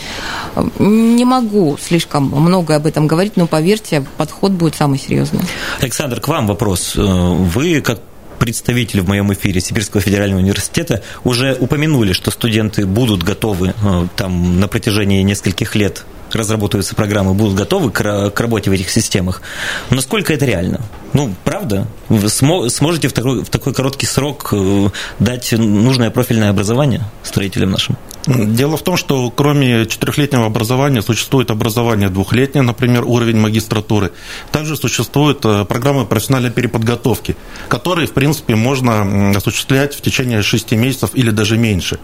Не 0.78 1.24
могу 1.24 1.76
слишком 1.80 2.24
много 2.24 2.76
об 2.76 2.86
этом 2.86 3.06
говорить, 3.06 3.36
но 3.36 3.46
поверьте, 3.46 4.04
подход 4.16 4.52
будет 4.52 4.74
самый 4.74 4.98
серьезный. 4.98 5.40
Александр, 5.80 6.20
к 6.20 6.28
вам 6.28 6.46
вопрос. 6.46 6.94
Э, 6.96 7.00
вы 7.00 7.80
как 7.80 8.00
представители 8.38 9.00
в 9.00 9.08
моем 9.08 9.32
эфире 9.32 9.60
Сибирского 9.60 10.00
федерального 10.00 10.40
университета 10.40 11.02
уже 11.24 11.56
упомянули, 11.58 12.12
что 12.12 12.30
студенты 12.30 12.86
будут 12.86 13.22
готовы 13.22 13.74
э, 13.82 14.06
там 14.16 14.60
на 14.60 14.68
протяжении 14.68 15.22
нескольких 15.22 15.74
лет 15.74 16.04
разработаются 16.32 16.94
программы, 16.94 17.34
будут 17.34 17.54
готовы 17.54 17.90
к, 17.90 18.30
к 18.30 18.40
работе 18.40 18.70
в 18.70 18.72
этих 18.72 18.90
системах. 18.90 19.42
Насколько 19.90 20.34
это 20.34 20.44
реально? 20.44 20.80
Ну, 21.12 21.34
правда? 21.44 21.86
Вы 22.08 22.28
сможете 22.28 23.08
в 23.08 23.12
такой, 23.12 23.44
в 23.44 23.48
такой 23.48 23.72
короткий 23.74 24.06
срок 24.06 24.50
э, 24.52 24.88
дать 25.18 25.52
нужное 25.52 26.10
профильное 26.10 26.50
образование 26.50 27.02
строителям 27.22 27.70
нашим? 27.70 27.96
Дело 28.28 28.76
в 28.76 28.82
том, 28.82 28.98
что 28.98 29.30
кроме 29.30 29.86
четырехлетнего 29.86 30.44
образования 30.44 31.00
существует 31.00 31.50
образование 31.50 32.10
двухлетнее, 32.10 32.62
например, 32.62 33.04
уровень 33.06 33.38
магистратуры. 33.38 34.12
Также 34.52 34.76
существуют 34.76 35.44
э, 35.46 35.64
программы 35.64 36.04
профессиональной 36.04 36.50
переподготовки, 36.50 37.36
которые, 37.68 38.06
в 38.06 38.12
принципе, 38.12 38.54
можно 38.54 39.30
осуществлять 39.34 39.94
в 39.94 40.02
течение 40.02 40.42
шести 40.42 40.76
месяцев 40.76 41.10
или 41.14 41.30
даже 41.30 41.56
меньше. 41.56 41.98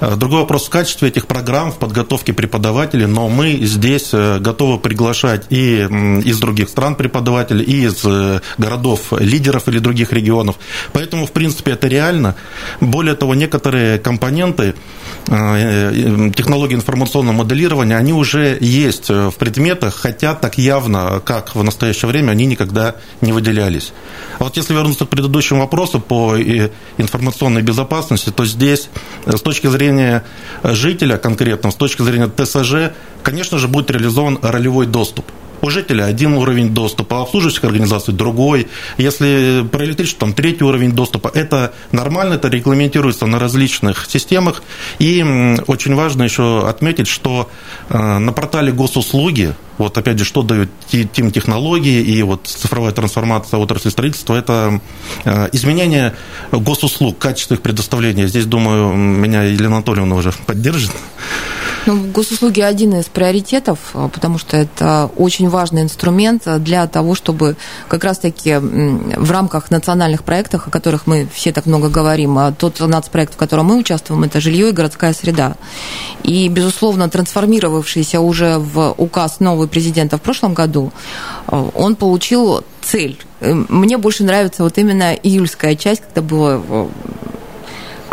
Э, 0.00 0.14
другой 0.14 0.40
вопрос 0.42 0.66
в 0.66 0.70
качестве 0.70 1.08
этих 1.08 1.26
программ, 1.26 1.72
в 1.72 1.78
подготовке 1.78 2.32
преподавателей, 2.32 3.06
но 3.06 3.28
мы 3.28 3.54
здесь 3.54 4.10
э, 4.12 4.38
готовы 4.38 4.78
приглашать 4.78 5.46
и 5.50 5.80
из 6.24 6.38
других 6.38 6.68
стран 6.68 6.94
преподавателей, 6.94 7.64
и 7.64 7.86
из 7.86 8.04
городов 8.58 9.12
лидеров 9.18 9.66
или 9.68 9.80
других 9.80 10.12
регионов. 10.12 10.56
Поэтому, 10.92 11.26
в 11.26 11.32
принципе, 11.32 11.72
это 11.72 11.88
реально. 11.88 12.36
Более 12.80 13.16
того, 13.16 13.34
некоторые 13.34 13.98
компоненты 13.98 14.74
технологии 16.34 16.74
информационного 16.74 17.36
моделирования, 17.36 17.96
они 17.96 18.12
уже 18.12 18.58
есть 18.60 19.08
в 19.08 19.32
предметах, 19.32 19.94
хотя 19.94 20.34
так 20.34 20.58
явно, 20.58 21.20
как 21.24 21.54
в 21.54 21.62
настоящее 21.62 22.08
время, 22.08 22.32
они 22.32 22.46
никогда 22.46 22.96
не 23.20 23.32
выделялись. 23.32 23.92
А 24.38 24.44
вот 24.44 24.56
если 24.56 24.74
вернуться 24.74 25.06
к 25.06 25.08
предыдущему 25.08 25.60
вопросу 25.60 26.00
по 26.00 26.36
информационной 26.98 27.62
безопасности, 27.62 28.30
то 28.30 28.44
здесь 28.44 28.88
с 29.26 29.40
точки 29.40 29.66
зрения 29.68 30.24
жителя 30.62 31.16
конкретно, 31.16 31.70
с 31.70 31.74
точки 31.74 32.02
зрения 32.02 32.28
ТСЖ, 32.28 32.94
конечно 33.22 33.58
же, 33.58 33.68
будет 33.68 33.90
реализован 33.90 34.38
ролевой 34.42 34.86
доступ 34.86 35.26
у 35.64 35.70
жителя 35.70 36.04
один 36.04 36.34
уровень 36.34 36.74
доступа, 36.74 37.18
а 37.18 37.22
обслуживающих 37.22 37.64
организаций 37.64 38.12
другой. 38.12 38.68
Если 38.98 39.66
про 39.72 39.84
электричество, 39.86 40.26
там 40.26 40.34
третий 40.34 40.62
уровень 40.62 40.92
доступа. 40.92 41.30
Это 41.32 41.72
нормально, 41.90 42.34
это 42.34 42.48
регламентируется 42.48 43.24
на 43.24 43.38
различных 43.38 44.06
системах. 44.06 44.62
И 44.98 45.24
очень 45.66 45.94
важно 45.94 46.24
еще 46.24 46.68
отметить, 46.68 47.08
что 47.08 47.48
э, 47.88 48.18
на 48.18 48.32
портале 48.32 48.72
госуслуги 48.72 49.54
вот 49.78 49.98
опять 49.98 50.18
же, 50.18 50.24
что 50.24 50.42
дают 50.42 50.70
тим 50.88 51.30
технологии 51.30 52.00
и 52.02 52.22
вот 52.22 52.46
цифровая 52.46 52.92
трансформация 52.92 53.58
отрасли 53.58 53.90
строительства, 53.90 54.36
это 54.36 54.80
э, 55.24 55.48
изменение 55.52 56.14
госуслуг, 56.52 57.18
качества 57.18 57.54
их 57.54 57.62
предоставления. 57.62 58.26
Здесь, 58.26 58.46
думаю, 58.46 58.94
меня 58.94 59.42
Елена 59.42 59.76
Анатольевна 59.76 60.16
уже 60.16 60.32
поддержит. 60.46 60.92
Ну, 61.86 62.02
госуслуги 62.12 62.60
один 62.62 62.94
из 62.94 63.04
приоритетов, 63.06 63.78
потому 63.92 64.38
что 64.38 64.56
это 64.56 65.10
очень 65.16 65.50
важный 65.50 65.82
инструмент 65.82 66.44
для 66.62 66.86
того, 66.86 67.14
чтобы 67.14 67.56
как 67.88 68.04
раз-таки 68.04 68.56
в 68.56 69.30
рамках 69.30 69.70
национальных 69.70 70.24
проектов, 70.24 70.66
о 70.66 70.70
которых 70.70 71.06
мы 71.06 71.28
все 71.34 71.52
так 71.52 71.66
много 71.66 71.90
говорим, 71.90 72.38
а 72.38 72.52
тот 72.52 72.80
нацпроект, 72.80 73.34
в 73.34 73.36
котором 73.36 73.66
мы 73.66 73.76
участвуем, 73.76 74.24
это 74.24 74.40
жилье 74.40 74.70
и 74.70 74.72
городская 74.72 75.12
среда. 75.12 75.56
И, 76.22 76.48
безусловно, 76.48 77.10
трансформировавшийся 77.10 78.20
уже 78.20 78.56
в 78.56 78.94
указ 78.96 79.40
новый 79.40 79.63
президента 79.68 80.16
в 80.18 80.22
прошлом 80.22 80.54
году, 80.54 80.92
а, 81.46 81.68
он 81.74 81.96
получил 81.96 82.64
цель. 82.82 83.18
Мне 83.40 83.98
больше 83.98 84.24
нравится 84.24 84.62
вот 84.62 84.78
именно 84.78 85.14
июльская 85.14 85.76
часть, 85.76 86.02
когда 86.02 86.22
было 86.22 86.88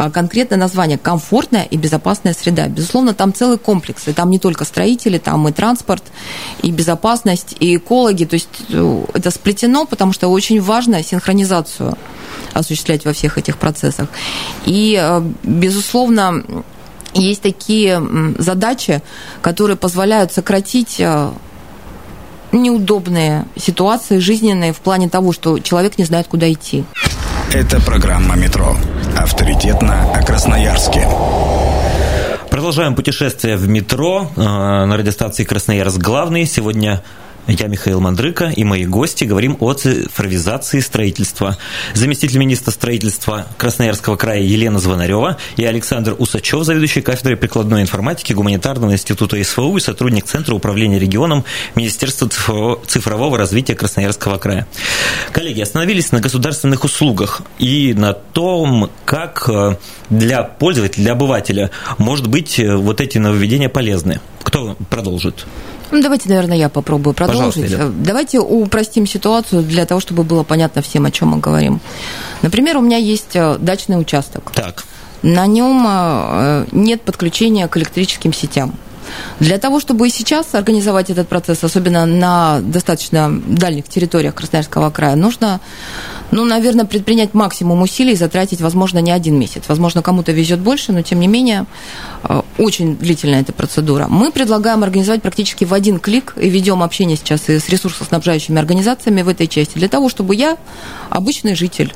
а 0.02 0.10
конкретное 0.10 0.58
название 0.58 0.98
«Комфортная 0.98 1.64
и 1.64 1.78
безопасная 1.78 2.34
среда». 2.34 2.68
Безусловно, 2.68 3.14
там 3.14 3.36
целый 3.36 3.60
комплекс. 3.60 4.08
И 4.08 4.14
там 4.14 4.32
не 4.32 4.40
только 4.40 4.66
строители, 4.66 5.20
там 5.20 5.48
и 5.48 5.52
транспорт, 5.52 6.04
и 6.64 6.72
безопасность, 6.72 7.56
и 7.60 7.76
экологи. 7.76 8.26
То 8.26 8.34
есть 8.34 8.48
э, 8.70 9.06
это 9.14 9.30
сплетено, 9.30 9.86
потому 9.86 10.12
что 10.12 10.30
очень 10.30 10.60
важно 10.60 11.04
синхронизацию 11.04 12.00
осуществлять 12.54 13.06
во 13.06 13.14
всех 13.14 13.38
этих 13.38 13.58
процессах. 13.58 14.08
И, 14.66 15.00
э, 15.00 15.22
безусловно, 15.44 16.64
есть 17.14 17.42
такие 17.42 18.02
задачи, 18.38 19.02
которые 19.42 19.78
позволяют 19.78 20.32
сократить 20.32 21.00
э, 21.00 21.30
неудобные 22.52 23.46
ситуации 23.56 24.20
жизненные 24.20 24.74
в 24.74 24.80
плане 24.80 25.10
того, 25.10 25.32
что 25.32 25.60
человек 25.60 25.98
не 25.98 26.06
знает, 26.06 26.28
куда 26.28 26.52
идти. 26.52 26.84
Это 27.54 27.82
программа 27.82 28.36
«Метро». 28.36 28.76
Авторитетно 29.18 30.14
о 30.14 30.24
Красноярске. 30.24 31.08
Продолжаем 32.50 32.96
путешествие 32.96 33.56
в 33.56 33.68
метро 33.68 34.30
э, 34.36 34.42
на 34.42 34.98
радиостанции 34.98 35.44
Красноярск 35.44 35.98
главный. 35.98 36.46
Сегодня 36.46 37.02
я 37.48 37.68
Михаил 37.68 38.00
Мандрыка 38.00 38.46
и 38.56 38.64
мои 38.64 38.86
гости 38.86 39.26
говорим 39.26 39.58
о 39.60 39.74
цифровизации 39.74 40.80
строительства. 40.80 41.58
Заместитель 41.94 42.38
министра 42.38 42.72
строительства 42.72 43.48
Красноярского 43.58 44.16
края 44.16 44.42
Елена 44.42 44.80
Звонарева 44.80 45.38
и 45.58 45.66
Александр 45.66 46.16
Усачев, 46.18 46.64
заведующий 46.64 47.02
кафедрой 47.02 47.38
прикладной 47.38 47.82
информатики 47.82 48.34
Гуманитарного 48.34 48.92
института 48.94 49.44
СФУ 49.44 49.78
и 49.78 49.80
сотрудник 49.80 50.26
Центра 50.26 50.54
управления 50.54 51.00
регионом 51.00 51.44
Министерства 51.76 52.30
цифрового 52.86 53.38
развития 53.38 53.76
Красноярского 53.76 54.38
края. 54.38 54.68
Коллеги, 55.32 55.62
остановились 55.62 56.12
на 56.12 56.20
государственных 56.20 56.84
услугах 56.84 57.42
и 57.58 57.94
на 57.96 58.14
том, 58.14 58.92
как 59.06 59.50
э, 59.50 59.78
для 60.10 60.44
пользователя, 60.44 61.04
для 61.04 61.12
обывателя 61.14 61.72
может 61.98 62.28
быть 62.28 62.60
э, 62.60 62.76
вот 62.76 63.02
эти 63.02 63.18
нововведения 63.18 63.70
полезны. 63.70 64.20
Кто 64.44 64.76
продолжит? 64.90 65.46
Ну, 65.92 66.02
давайте, 66.02 66.30
наверное, 66.30 66.58
я 66.58 66.70
попробую 66.70 67.14
продолжить. 67.14 67.64
Пожалуйста, 67.64 67.94
давайте 67.98 68.40
упростим 68.40 69.06
ситуацию 69.06 69.62
для 69.64 69.86
того, 69.86 70.00
чтобы 70.00 70.24
было 70.24 70.44
понятно 70.44 70.82
всем, 70.82 71.06
о 71.06 71.12
чем 71.12 71.30
мы 71.30 71.38
говорим. 71.38 71.82
Например, 72.42 72.78
у 72.78 72.82
меня 72.82 72.98
есть 72.98 73.36
э, 73.36 73.58
дачный 73.60 74.00
участок. 74.00 74.52
Так. 74.54 74.86
На 75.22 75.46
нем 75.46 75.86
э, 75.88 76.66
нет 76.72 77.02
подключения 77.02 77.68
к 77.68 77.78
электрическим 77.78 78.34
сетям. 78.34 78.74
Для 79.40 79.58
того, 79.58 79.80
чтобы 79.80 80.08
и 80.08 80.12
сейчас 80.12 80.54
организовать 80.54 81.10
этот 81.10 81.28
процесс, 81.28 81.64
особенно 81.64 82.06
на 82.06 82.60
достаточно 82.62 83.32
дальних 83.48 83.88
территориях 83.88 84.36
Красноярского 84.36 84.90
края, 84.90 85.16
нужно 85.16 85.60
ну, 86.32 86.46
наверное, 86.46 86.86
предпринять 86.86 87.34
максимум 87.34 87.82
усилий, 87.82 88.16
затратить, 88.16 88.62
возможно, 88.62 89.00
не 89.00 89.12
один 89.12 89.38
месяц. 89.38 89.64
Возможно, 89.68 90.02
кому-то 90.02 90.32
везет 90.32 90.60
больше, 90.60 90.94
но, 90.94 91.02
тем 91.02 91.20
не 91.20 91.28
менее, 91.28 91.66
э, 92.24 92.42
очень 92.58 92.96
длительная 92.96 93.42
эта 93.42 93.52
процедура. 93.52 94.08
Мы 94.08 94.32
предлагаем 94.32 94.82
организовать 94.84 95.22
практически 95.22 95.66
в 95.66 95.74
один 95.74 96.00
клик 96.00 96.34
и 96.38 96.50
ведем 96.50 96.84
общение 96.84 97.18
сейчас 97.18 97.50
и 97.50 97.60
с 97.60 97.68
ресурсоснабжающими 97.68 98.58
организациями 98.58 99.22
в 99.22 99.28
этой 99.28 99.48
части, 99.48 99.78
для 99.78 99.90
того, 99.90 100.08
чтобы 100.10 100.36
я, 100.36 100.58
обычный 101.10 101.56
житель, 101.56 101.94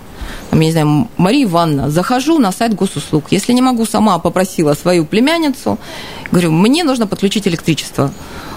там, 0.50 0.60
я 0.60 0.66
не 0.66 0.72
знаю, 0.72 1.08
Мария 1.18 1.46
Ивановна, 1.46 1.90
захожу 1.90 2.40
на 2.40 2.52
сайт 2.52 2.74
госуслуг. 2.74 3.26
Если 3.32 3.54
не 3.54 3.62
могу 3.62 3.86
сама, 3.86 4.20
попросила 4.20 4.74
свою 4.74 5.06
племянницу, 5.06 5.78
говорю, 6.32 6.52
мне 6.52 6.84
нужно 6.84 7.08
подключить 7.08 7.48
электричество. 7.48 8.12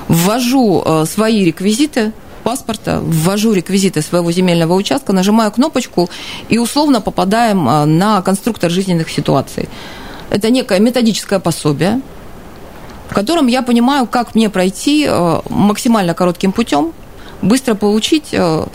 Ввожу 0.09 0.83
э, 0.85 1.05
свои 1.07 1.45
реквизиты, 1.45 2.13
паспорта, 2.49 3.01
ввожу 3.03 3.53
реквизиты 3.53 4.01
своего 4.01 4.33
земельного 4.33 4.73
участка, 4.73 5.13
нажимаю 5.13 5.51
кнопочку 5.51 6.09
и 6.49 6.59
условно 6.59 7.01
попадаем 7.01 7.69
а, 7.69 7.85
на 7.85 8.23
конструктор 8.23 8.71
жизненных 8.71 9.11
ситуаций. 9.11 9.69
Это 10.31 10.51
некое 10.51 10.81
методическое 10.81 11.41
пособие, 11.41 12.01
в 13.11 13.15
котором 13.15 13.49
я 13.49 13.63
понимаю, 13.63 14.07
как 14.07 14.35
мне 14.35 14.49
пройти 14.49 15.07
а, 15.07 15.43
максимально 15.51 16.15
коротким 16.15 16.53
путем 16.53 16.93
быстро 17.43 17.75
получить 17.75 18.29
э, 18.33 18.67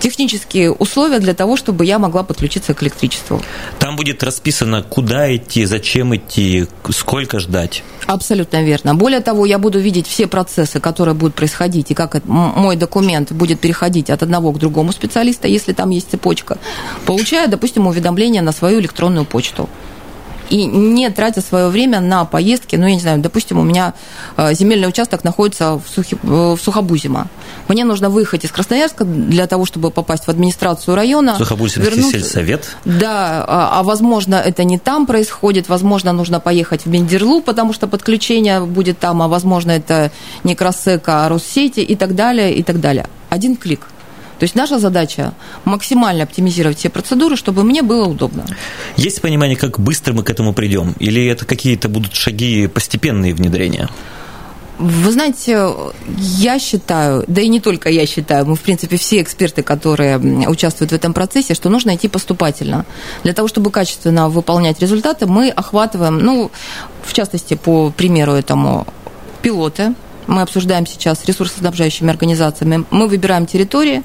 технические 0.00 0.72
условия 0.72 1.18
для 1.18 1.34
того, 1.34 1.56
чтобы 1.56 1.84
я 1.84 1.98
могла 1.98 2.22
подключиться 2.22 2.74
к 2.74 2.82
электричеству. 2.82 3.40
Там 3.78 3.96
будет 3.96 4.22
расписано, 4.22 4.82
куда 4.82 5.34
идти, 5.34 5.64
зачем 5.64 6.14
идти, 6.14 6.66
сколько 6.90 7.38
ждать. 7.38 7.82
Абсолютно 8.06 8.62
верно. 8.62 8.94
Более 8.94 9.20
того, 9.20 9.46
я 9.46 9.58
буду 9.58 9.78
видеть 9.78 10.06
все 10.06 10.26
процессы, 10.26 10.80
которые 10.80 11.14
будут 11.14 11.34
происходить, 11.34 11.90
и 11.90 11.94
как 11.94 12.24
мой 12.24 12.76
документ 12.76 13.32
будет 13.32 13.60
переходить 13.60 14.10
от 14.10 14.22
одного 14.22 14.52
к 14.52 14.58
другому 14.58 14.92
специалиста, 14.92 15.48
если 15.48 15.72
там 15.72 15.90
есть 15.90 16.10
цепочка, 16.10 16.58
получая, 17.04 17.48
допустим, 17.48 17.86
уведомление 17.86 18.42
на 18.42 18.52
свою 18.52 18.80
электронную 18.80 19.24
почту 19.24 19.68
и 20.50 20.66
не 20.66 21.10
тратя 21.10 21.40
свое 21.40 21.68
время 21.68 22.00
на 22.00 22.24
поездки, 22.24 22.76
ну, 22.76 22.86
я 22.86 22.94
не 22.94 23.00
знаю, 23.00 23.20
допустим, 23.20 23.58
у 23.58 23.62
меня 23.62 23.94
э, 24.36 24.54
земельный 24.54 24.88
участок 24.88 25.24
находится 25.24 25.74
в, 25.74 25.82
Сухи, 25.94 26.16
в 26.22 26.58
Сухобузимо. 26.58 27.28
Мне 27.68 27.84
нужно 27.84 28.10
выехать 28.10 28.44
из 28.44 28.50
Красноярска 28.50 29.04
для 29.04 29.46
того, 29.46 29.66
чтобы 29.66 29.90
попасть 29.90 30.24
в 30.24 30.28
администрацию 30.28 30.94
района. 30.94 31.36
Сухобузимский 31.36 31.90
вернуться... 31.90 32.18
сельсовет? 32.18 32.76
Да, 32.84 33.44
а, 33.46 33.80
а 33.80 33.82
возможно, 33.82 34.36
это 34.36 34.64
не 34.64 34.78
там 34.78 35.06
происходит, 35.06 35.68
возможно, 35.68 36.12
нужно 36.12 36.40
поехать 36.40 36.84
в 36.84 36.90
Бендерлу, 36.90 37.40
потому 37.40 37.72
что 37.72 37.86
подключение 37.86 38.60
будет 38.60 38.98
там, 38.98 39.22
а 39.22 39.28
возможно, 39.28 39.72
это 39.72 40.10
не 40.44 40.54
Красека, 40.54 41.26
а 41.26 41.28
Россети 41.28 41.80
и 41.80 41.96
так 41.96 42.14
далее, 42.14 42.54
и 42.54 42.62
так 42.62 42.80
далее. 42.80 43.06
Один 43.30 43.56
клик– 43.56 43.88
то 44.38 44.44
есть 44.44 44.54
наша 44.54 44.78
задача 44.78 45.32
максимально 45.64 46.24
оптимизировать 46.24 46.78
все 46.78 46.88
процедуры, 46.88 47.36
чтобы 47.36 47.64
мне 47.64 47.82
было 47.82 48.06
удобно. 48.06 48.46
Есть 48.96 49.20
понимание, 49.20 49.56
как 49.56 49.80
быстро 49.80 50.12
мы 50.12 50.22
к 50.22 50.30
этому 50.30 50.52
придем? 50.52 50.94
Или 50.98 51.26
это 51.26 51.44
какие-то 51.44 51.88
будут 51.88 52.14
шаги 52.14 52.66
постепенные 52.68 53.34
внедрения? 53.34 53.88
Вы 54.78 55.10
знаете, 55.10 55.74
я 56.06 56.60
считаю, 56.60 57.24
да 57.26 57.40
и 57.40 57.48
не 57.48 57.58
только 57.58 57.90
я 57.90 58.06
считаю, 58.06 58.46
мы, 58.46 58.54
в 58.54 58.60
принципе, 58.60 58.96
все 58.96 59.20
эксперты, 59.20 59.64
которые 59.64 60.18
участвуют 60.48 60.92
в 60.92 60.94
этом 60.94 61.12
процессе, 61.12 61.54
что 61.54 61.68
нужно 61.68 61.96
идти 61.96 62.06
поступательно. 62.06 62.86
Для 63.24 63.32
того, 63.32 63.48
чтобы 63.48 63.72
качественно 63.72 64.28
выполнять 64.28 64.80
результаты, 64.80 65.26
мы 65.26 65.50
охватываем, 65.50 66.20
ну, 66.20 66.52
в 67.02 67.12
частности, 67.12 67.54
по 67.54 67.90
примеру 67.90 68.34
этому, 68.34 68.86
пилоты, 69.42 69.94
мы 70.28 70.42
обсуждаем 70.42 70.86
сейчас 70.86 71.20
с 71.20 71.24
ресурсоснабжающими 71.24 72.10
организациями, 72.10 72.84
мы 72.90 73.08
выбираем 73.08 73.46
территории, 73.46 74.04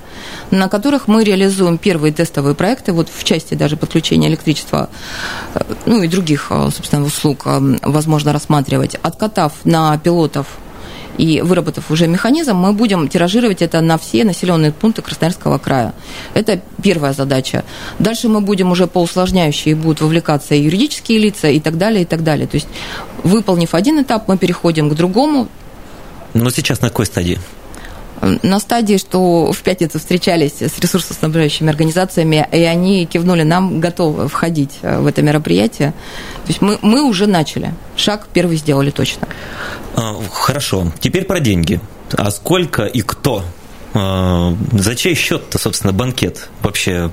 на 0.50 0.70
которых 0.70 1.08
мы 1.08 1.24
реализуем 1.24 1.78
первые 1.78 2.12
тестовые 2.12 2.56
проекты, 2.56 2.94
вот 2.94 3.10
в 3.14 3.24
части 3.24 3.54
даже 3.54 3.78
подключения 3.78 4.30
электричества, 4.30 4.90
э, 5.54 5.60
ну 5.86 6.02
и 6.02 6.08
других, 6.08 6.48
э, 6.50 6.70
собственно, 6.76 7.06
услуг 7.06 7.44
э, 7.46 7.78
возможно 7.84 8.34
рассматривать, 8.34 8.96
откатав 8.96 9.54
на 9.66 9.98
пилотов 9.98 10.48
и 11.18 11.42
выработав 11.42 11.92
уже 11.92 12.08
механизм, 12.08 12.56
мы 12.56 12.74
будем 12.74 13.08
тиражировать 13.08 13.62
это 13.62 13.82
на 13.82 13.98
все 13.98 14.24
населенные 14.24 14.72
пункты 14.72 15.02
Красноярского 15.02 15.58
края. 15.58 15.94
Это 16.34 16.60
первая 16.82 17.14
задача. 17.14 17.64
Дальше 18.00 18.30
мы 18.30 18.42
будем 18.42 18.72
уже 18.72 18.88
по 18.88 19.00
усложняющей 19.00 19.74
будут 19.74 20.02
вовлекаться 20.02 20.56
и 20.56 20.64
юридические 20.64 21.20
лица 21.20 21.50
и 21.50 21.60
так 21.60 21.78
далее, 21.78 22.04
и 22.04 22.06
так 22.06 22.24
далее. 22.24 22.48
То 22.48 22.56
есть, 22.56 22.68
выполнив 23.24 23.74
один 23.76 24.02
этап, 24.02 24.28
мы 24.28 24.38
переходим 24.38 24.90
к 24.90 24.96
другому. 24.96 25.50
Но 26.34 26.50
сейчас 26.50 26.82
на 26.82 26.90
какой 26.90 27.06
стадии? 27.06 27.40
на 28.42 28.60
стадии, 28.60 28.98
что 28.98 29.52
в 29.52 29.62
пятницу 29.62 30.00
встречались 30.00 30.62
с 30.62 30.80
ресурсоснабжающими 30.80 31.70
организациями, 31.70 32.48
и 32.52 32.62
они 32.62 33.06
кивнули, 33.06 33.44
нам 33.44 33.80
готовы 33.80 34.28
входить 34.30 34.80
э, 34.82 35.00
в 35.00 35.08
это 35.08 35.22
мероприятие. 35.22 35.92
То 36.46 36.48
есть 36.48 36.62
мы, 36.62 36.80
мы 36.82 37.04
уже 37.04 37.28
начали. 37.28 37.74
Шаг 37.98 38.28
первый 38.34 38.58
сделали 38.58 38.92
точно. 38.92 39.28
А, 39.96 40.16
хорошо. 40.32 40.92
Теперь 41.00 41.26
про 41.26 41.40
деньги. 41.40 41.82
А 42.14 42.32
сколько 42.32 42.86
и 42.86 43.02
кто 43.02 43.44
за 43.94 44.96
чей 44.96 45.16
счет-то, 45.16 45.60
собственно, 45.60 45.94
банкет 45.94 46.50
вообще? 46.62 47.12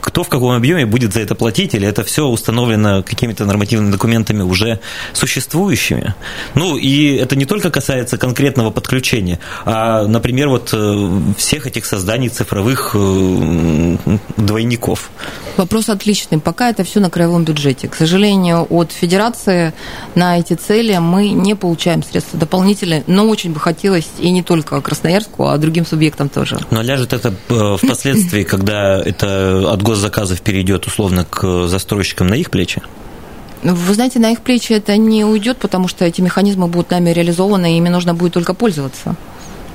Кто 0.00 0.24
в 0.24 0.28
каком 0.28 0.52
объеме 0.52 0.86
будет 0.86 1.12
за 1.12 1.20
это 1.20 1.34
платить? 1.34 1.74
Или 1.74 1.88
это 1.88 2.04
все 2.04 2.26
установлено 2.26 3.02
какими-то 3.02 3.44
нормативными 3.44 3.90
документами 3.90 4.42
уже 4.42 4.80
существующими? 5.12 6.14
Ну, 6.54 6.76
и 6.76 7.16
это 7.16 7.34
не 7.36 7.44
только 7.44 7.70
касается 7.70 8.18
конкретного 8.18 8.70
подключения, 8.70 9.40
а, 9.64 10.06
например, 10.06 10.48
вот 10.48 10.70
э, 10.72 11.10
всех 11.36 11.66
этих 11.66 11.86
созданий 11.86 12.28
цифровых 12.28 12.92
э, 12.94 13.96
двойников. 14.36 15.10
Вопрос 15.56 15.88
отличный. 15.88 16.38
Пока 16.38 16.70
это 16.70 16.84
все 16.84 17.00
на 17.00 17.10
краевом 17.10 17.44
бюджете. 17.44 17.88
К 17.88 17.94
сожалению, 17.94 18.66
от 18.70 18.92
федерации 18.92 19.72
на 20.14 20.38
эти 20.38 20.54
цели 20.54 20.96
мы 20.98 21.30
не 21.30 21.54
получаем 21.54 22.02
средства 22.02 22.38
дополнительные, 22.38 23.04
но 23.06 23.26
очень 23.26 23.52
бы 23.52 23.60
хотелось 23.60 24.08
и 24.18 24.30
не 24.30 24.42
только 24.42 24.80
Красноярску, 24.80 25.48
а 25.48 25.58
другим 25.64 25.86
субъектам 25.86 26.28
тоже. 26.28 26.58
Но 26.70 26.82
ляжет 26.82 27.12
это 27.12 27.34
э, 27.48 27.76
впоследствии, 27.76 28.42
когда 28.54 29.00
это 29.00 29.72
от 29.72 29.82
госзаказов 29.82 30.40
перейдет 30.40 30.86
условно 30.86 31.24
к 31.24 31.66
застройщикам 31.66 32.28
на 32.28 32.34
их 32.34 32.50
плечи? 32.50 32.82
Вы 33.62 33.94
знаете, 33.94 34.18
на 34.18 34.30
их 34.30 34.42
плечи 34.42 34.74
это 34.74 34.96
не 34.98 35.24
уйдет, 35.24 35.56
потому 35.56 35.88
что 35.88 36.04
эти 36.04 36.20
механизмы 36.20 36.66
будут 36.66 36.90
нами 36.90 37.10
реализованы, 37.10 37.74
и 37.74 37.76
ими 37.78 37.88
нужно 37.88 38.12
будет 38.12 38.34
только 38.34 38.52
пользоваться. 38.52 39.16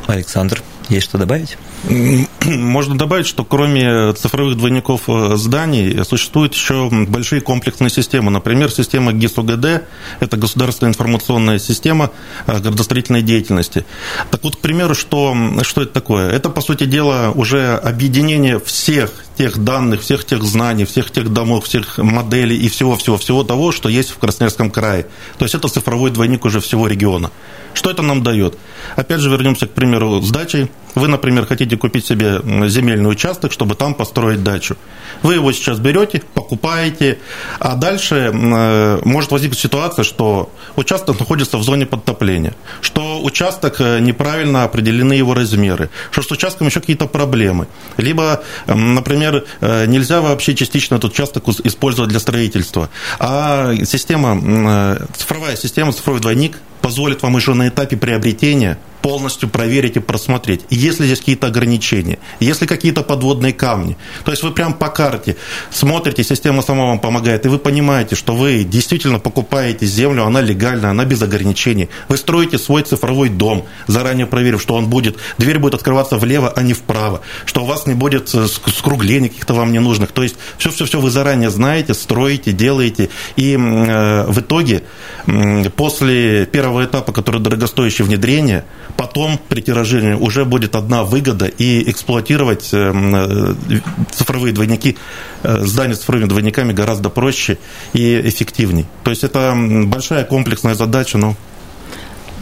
Александр, 0.05 0.61
есть 0.89 1.07
что 1.07 1.17
добавить? 1.17 1.57
Можно 2.45 2.97
добавить, 2.97 3.27
что 3.27 3.43
кроме 3.43 4.13
цифровых 4.13 4.57
двойников 4.57 5.03
э, 5.07 5.35
зданий 5.35 6.03
существуют 6.03 6.53
еще 6.53 6.89
большие 6.89 7.41
комплексные 7.41 7.89
системы. 7.89 8.31
Например, 8.31 8.71
система 8.71 9.13
ГИС-УГД– 9.13 9.83
это 10.19 10.37
государственная 10.37 10.91
информационная 10.91 11.59
система 11.59 12.11
э, 12.47 12.59
градостроительной 12.59 13.21
деятельности. 13.21 13.85
Так 14.31 14.43
вот, 14.43 14.55
к 14.55 14.59
примеру, 14.59 14.95
что, 14.95 15.35
что 15.61 15.83
это 15.83 15.93
такое? 15.93 16.29
Это, 16.31 16.49
по 16.49 16.61
сути 16.61 16.85
дела, 16.85 17.31
уже 17.35 17.75
объединение 17.75 18.59
всех 18.59 19.11
тех 19.37 19.57
данных, 19.57 20.01
всех 20.01 20.25
тех 20.25 20.43
знаний, 20.43 20.85
всех 20.85 21.11
тех 21.11 21.31
домов, 21.31 21.65
всех 21.65 21.97
моделей 21.97 22.57
и 22.57 22.67
всего-всего-всего 22.67 23.43
того, 23.43 23.71
что 23.71 23.87
есть 23.87 24.09
в 24.09 24.17
Красноярском 24.17 24.69
крае. 24.71 25.05
То 25.37 25.45
есть 25.45 25.55
это 25.55 25.67
цифровой 25.69 26.11
двойник 26.11 26.45
уже 26.45 26.59
всего 26.59 26.87
региона. 26.87 27.31
Что 27.73 27.89
это 27.89 28.01
нам 28.01 28.23
дает? 28.23 28.57
Опять 28.95 29.21
же, 29.21 29.29
вернемся 29.29 29.67
к 29.67 29.71
примеру 29.71 30.21
с 30.21 30.29
дачей. 30.31 30.69
Вы, 30.95 31.07
например, 31.07 31.45
хотите 31.45 31.77
купить 31.77 32.05
себе 32.05 32.41
земельный 32.69 33.09
участок, 33.09 33.51
чтобы 33.51 33.75
там 33.75 33.93
построить 33.93 34.43
дачу. 34.43 34.75
Вы 35.21 35.35
его 35.35 35.51
сейчас 35.51 35.79
берете, 35.79 36.21
покупаете, 36.33 37.19
а 37.59 37.75
дальше 37.75 38.31
э, 38.33 39.01
может 39.03 39.31
возникнуть 39.31 39.59
ситуация, 39.59 40.03
что 40.03 40.51
участок 40.75 41.19
находится 41.19 41.57
в 41.57 41.63
зоне 41.63 41.85
подтопления, 41.85 42.53
что 42.81 43.21
участок 43.21 43.81
э, 43.81 43.99
неправильно 43.99 44.63
определены 44.63 45.13
его 45.13 45.33
размеры, 45.33 45.89
что 46.11 46.21
с 46.21 46.31
участком 46.31 46.67
еще 46.67 46.79
какие-то 46.79 47.07
проблемы. 47.07 47.67
Либо, 47.97 48.43
например, 48.67 49.45
э, 49.61 49.85
нельзя 49.87 50.21
вообще 50.21 50.55
частично 50.55 50.95
этот 50.95 51.11
участок 51.11 51.47
использовать 51.49 52.09
для 52.09 52.19
строительства. 52.19 52.89
А 53.19 53.73
система, 53.85 54.99
цифровая 55.17 55.55
система, 55.55 55.91
цифровой 55.91 56.21
двойник 56.21 56.57
позволит 56.81 57.21
вам 57.21 57.35
еще 57.35 57.53
на 57.53 57.67
этапе 57.67 57.97
приобретения 57.97 58.77
полностью 59.01 59.49
проверить 59.49 59.97
и 59.97 59.99
просмотреть. 59.99 60.61
Есть 60.69 60.99
ли 60.99 61.05
здесь 61.05 61.19
какие-то 61.19 61.47
ограничения, 61.47 62.19
есть 62.39 62.61
ли 62.61 62.67
какие-то 62.67 63.03
подводные 63.03 63.53
камни. 63.53 63.97
То 64.25 64.31
есть 64.31 64.43
вы 64.43 64.51
прям 64.51 64.73
по 64.73 64.89
карте 64.89 65.37
смотрите, 65.71 66.23
система 66.23 66.61
сама 66.61 66.85
вам 66.85 66.99
помогает, 66.99 67.45
и 67.45 67.49
вы 67.49 67.57
понимаете, 67.57 68.15
что 68.15 68.35
вы 68.35 68.63
действительно 68.63 69.19
покупаете 69.19 69.85
землю, 69.85 70.25
она 70.25 70.41
легальна, 70.41 70.91
она 70.91 71.05
без 71.05 71.21
ограничений. 71.21 71.89
Вы 72.07 72.17
строите 72.17 72.57
свой 72.57 72.83
цифровой 72.83 73.29
дом, 73.29 73.65
заранее 73.87 74.25
проверив, 74.25 74.61
что 74.61 74.75
он 74.75 74.87
будет, 74.87 75.17
дверь 75.37 75.59
будет 75.59 75.75
открываться 75.75 76.17
влево, 76.17 76.51
а 76.55 76.61
не 76.61 76.73
вправо, 76.73 77.21
что 77.45 77.61
у 77.61 77.65
вас 77.65 77.87
не 77.87 77.93
будет 77.93 78.33
э, 78.33 78.47
скруглений 78.47 79.29
каких-то 79.29 79.53
вам 79.53 79.71
ненужных. 79.71 80.11
То 80.11 80.23
есть 80.23 80.35
все-все-все 80.57 80.99
вы 80.99 81.09
заранее 81.09 81.49
знаете, 81.49 81.93
строите, 81.93 82.51
делаете, 82.51 83.09
и 83.35 83.55
э, 83.55 84.25
в 84.27 84.39
итоге 84.39 84.83
э, 85.27 85.69
после 85.69 86.45
первого 86.45 86.85
этапа, 86.85 87.11
который 87.11 87.41
дорогостоящее 87.41 88.05
внедрение, 88.05 88.65
потом 88.99 89.39
при 89.47 89.61
тиражировании 89.61 90.15
уже 90.15 90.43
будет 90.43 90.75
одна 90.75 91.05
выгода, 91.05 91.45
и 91.45 91.89
эксплуатировать 91.89 92.73
э, 92.73 92.91
э, 92.93 93.79
цифровые 94.11 94.53
двойники, 94.53 94.97
э, 95.43 95.59
здания 95.61 95.95
с 95.95 95.99
цифровыми 95.99 96.27
двойниками 96.27 96.73
гораздо 96.73 97.09
проще 97.09 97.57
и 97.93 98.19
эффективней. 98.25 98.85
То 99.05 99.11
есть 99.11 99.23
это 99.23 99.55
большая 99.85 100.25
комплексная 100.25 100.75
задача, 100.75 101.17
но... 101.17 101.35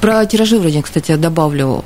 Про 0.01 0.25
тиражирование, 0.25 0.81
кстати, 0.81 1.15
добавлю 1.15 1.83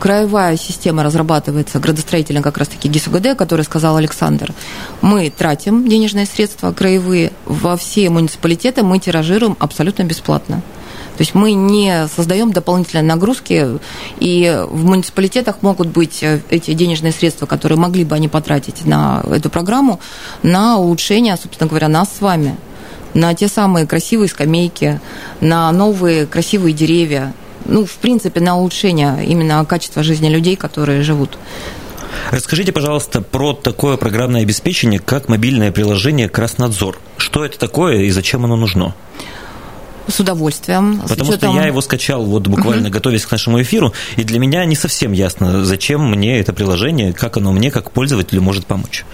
краевая 0.00 0.56
система 0.56 1.02
разрабатывается 1.02 1.78
градостроительно 1.78 2.40
как 2.40 2.56
раз-таки 2.56 2.88
ГИСУГД, 2.88 3.36
который 3.36 3.64
сказал 3.66 3.98
Александр. 3.98 4.54
Мы 5.02 5.28
тратим 5.28 5.86
денежные 5.86 6.24
средства 6.24 6.72
краевые 6.72 7.32
во 7.44 7.76
все 7.76 8.08
муниципалитеты, 8.08 8.82
мы 8.82 9.00
тиражируем 9.00 9.54
абсолютно 9.60 10.04
бесплатно. 10.04 10.62
То 11.18 11.22
есть 11.22 11.34
мы 11.34 11.52
не 11.52 12.06
создаем 12.14 12.52
дополнительные 12.52 13.02
нагрузки, 13.02 13.80
и 14.20 14.64
в 14.70 14.84
муниципалитетах 14.84 15.62
могут 15.62 15.88
быть 15.88 16.22
э, 16.22 16.40
эти 16.48 16.74
денежные 16.74 17.10
средства, 17.10 17.46
которые 17.46 17.76
могли 17.76 18.04
бы 18.04 18.14
они 18.14 18.28
потратить 18.28 18.86
на 18.86 19.24
эту 19.28 19.50
программу, 19.50 19.98
на 20.44 20.78
улучшение, 20.78 21.36
собственно 21.36 21.68
говоря, 21.68 21.88
нас 21.88 22.08
с 22.16 22.20
вами 22.20 22.56
на 23.14 23.34
те 23.34 23.48
самые 23.48 23.84
красивые 23.84 24.28
скамейки, 24.28 25.00
на 25.40 25.72
новые 25.72 26.24
красивые 26.24 26.72
деревья, 26.72 27.34
ну, 27.64 27.84
в 27.84 27.94
принципе, 27.94 28.38
на 28.38 28.56
улучшение 28.56 29.26
именно 29.26 29.64
качества 29.64 30.04
жизни 30.04 30.28
людей, 30.28 30.54
которые 30.54 31.02
живут. 31.02 31.36
Расскажите, 32.30 32.70
пожалуйста, 32.70 33.22
про 33.22 33.54
такое 33.54 33.96
программное 33.96 34.42
обеспечение, 34.42 35.00
как 35.00 35.28
мобильное 35.28 35.72
приложение 35.72 36.28
«Краснадзор». 36.28 37.00
Что 37.16 37.44
это 37.44 37.58
такое 37.58 38.02
и 38.02 38.10
зачем 38.10 38.44
оно 38.44 38.54
нужно? 38.54 38.94
С 40.08 40.20
удовольствием. 40.20 41.00
Потому 41.02 41.24
с 41.24 41.28
учетом... 41.28 41.52
что 41.52 41.60
я 41.60 41.66
его 41.66 41.80
скачал 41.80 42.24
вот 42.24 42.46
буквально 42.46 42.88
угу. 42.88 42.94
готовясь 42.94 43.26
к 43.26 43.30
нашему 43.30 43.62
эфиру, 43.62 43.92
и 44.16 44.24
для 44.24 44.38
меня 44.38 44.64
не 44.64 44.74
совсем 44.74 45.12
ясно, 45.12 45.64
зачем 45.64 46.10
мне 46.10 46.40
это 46.40 46.52
приложение, 46.52 47.12
как 47.12 47.36
оно 47.36 47.52
мне, 47.52 47.70
как 47.70 47.90
пользователю, 47.90 48.42
может 48.42 48.66
помочь. 48.66 49.04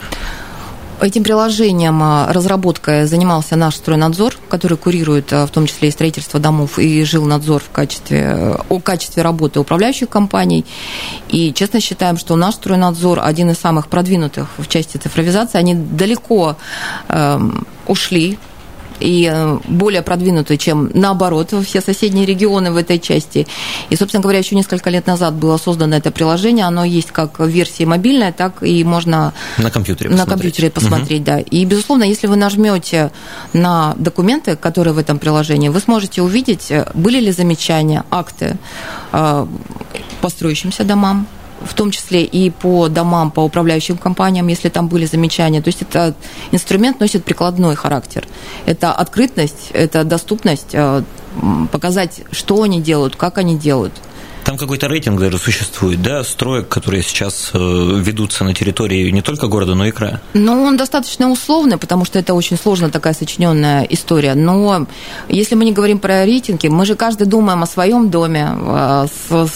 Этим 1.01 1.25
приложением 1.25 2.01
а, 2.03 2.33
разработкой 2.33 3.07
занимался 3.07 3.57
наш 3.57 3.75
стройнадзор, 3.75 4.37
который 4.49 4.79
курирует 4.79 5.33
а, 5.33 5.47
в 5.47 5.51
том 5.51 5.67
числе 5.67 5.89
и 5.89 5.91
строительство 5.91 6.39
домов 6.39 6.79
и 6.79 7.03
жил 7.05 7.25
надзор 7.25 7.61
в 7.61 7.71
качестве, 7.71 8.57
о 8.69 8.79
качестве 8.79 9.23
работы 9.23 9.59
управляющих 9.59 10.09
компаний. 10.09 10.65
И 11.29 11.53
честно 11.53 11.81
считаем, 11.81 12.17
что 12.17 12.37
наш 12.37 12.55
стройнадзор 12.55 13.21
один 13.23 13.51
из 13.51 13.59
самых 13.59 13.89
продвинутых 13.89 14.47
в 14.57 14.69
части 14.69 14.97
цифровизации. 14.97 15.59
Они 15.59 15.75
далеко 15.75 16.57
э, 17.09 17.41
ушли 17.89 18.39
и 19.01 19.31
э, 19.33 19.59
более 19.65 20.03
продвинутые, 20.03 20.59
чем 20.59 20.91
наоборот 20.95 21.55
все 21.65 21.81
соседние 21.81 22.27
регионы 22.27 22.73
в 22.73 22.77
этой 22.77 22.99
части. 22.99 23.47
И, 23.91 23.97
собственно 23.97 24.23
говоря, 24.23 24.39
еще 24.39 24.57
несколько 24.57 24.91
лет 24.91 25.07
назад 25.07 25.35
было 25.35 25.57
создано 25.57 25.97
это 25.97 26.11
приложение, 26.11 26.67
оно 26.67 26.85
есть 26.85 27.11
как 27.13 27.39
в 27.39 27.47
версии 27.47 27.85
мобильная, 27.85 28.33
так 28.33 28.63
и 28.63 28.85
можно 28.85 29.33
на 29.59 29.71
компьютере 29.71 30.11
посмотреть. 30.11 30.27
На 30.27 30.33
компьютере 30.33 30.71
посмотреть, 30.71 31.21
угу. 31.21 31.27
да. 31.27 31.39
И, 31.41 31.65
безусловно, 31.65 32.05
если 32.05 32.27
вы 32.27 32.37
нажмете 32.37 33.11
на 33.53 33.95
документы, 33.97 34.57
которые 34.57 34.95
в 34.95 34.99
этом 34.99 35.19
приложении, 35.19 35.69
вы 35.69 35.81
сможете 35.81 36.23
увидеть, 36.23 36.73
были 36.95 37.21
ли 37.21 37.33
замечания, 37.33 38.05
акты 38.11 38.57
э, 39.13 39.47
по 40.21 40.29
строящимся 40.29 40.85
домам, 40.85 41.27
в 41.64 41.74
том 41.74 41.90
числе 41.90 42.24
и 42.24 42.50
по 42.50 42.88
домам, 42.88 43.31
по 43.31 43.40
управляющим 43.40 43.96
компаниям, 43.96 44.48
если 44.48 44.68
там 44.68 44.88
были 44.88 45.07
замечания. 45.07 45.62
То 45.62 45.68
есть 45.68 45.83
это 45.83 46.14
инструмент 46.53 47.00
носит 47.00 47.24
прикладной 47.24 47.74
характер. 47.74 48.27
Это 48.66 48.92
открытность, 48.92 49.70
это 49.72 50.05
доступность, 50.05 50.70
э, 50.72 51.03
показать, 51.72 52.22
что 52.31 52.62
они 52.62 52.81
делают, 52.81 53.16
как 53.16 53.38
они 53.38 53.57
делают. 53.57 53.92
Там 54.45 54.59
какой-то 54.59 54.89
рейтинг 54.89 55.19
даже 55.19 55.39
существует, 55.39 56.03
да, 56.03 56.23
строек, 56.23 56.69
которые 56.69 57.03
сейчас 57.03 57.51
э, 57.55 57.59
ведутся 57.59 58.45
на 58.45 58.55
территории 58.55 59.11
не 59.11 59.23
только 59.23 59.47
города, 59.47 59.75
но 59.75 59.87
и 59.87 59.91
края? 59.91 60.21
Ну, 60.35 60.63
он 60.63 60.77
достаточно 60.77 61.31
условный, 61.31 61.79
потому 61.79 62.05
что 62.05 62.19
это 62.19 62.35
очень 62.35 62.59
сложно 62.59 62.91
такая 62.91 63.15
сочиненная 63.15 63.85
история. 63.85 64.35
Но 64.35 64.87
если 65.29 65.55
мы 65.55 65.65
не 65.65 65.73
говорим 65.73 65.99
про 65.99 66.27
рейтинги, 66.27 66.69
мы 66.69 66.85
же 66.85 66.95
каждый 66.95 67.27
думаем 67.27 67.63
о 67.63 67.67
своем 67.67 68.11
доме, 68.11 68.47
о 68.47 69.07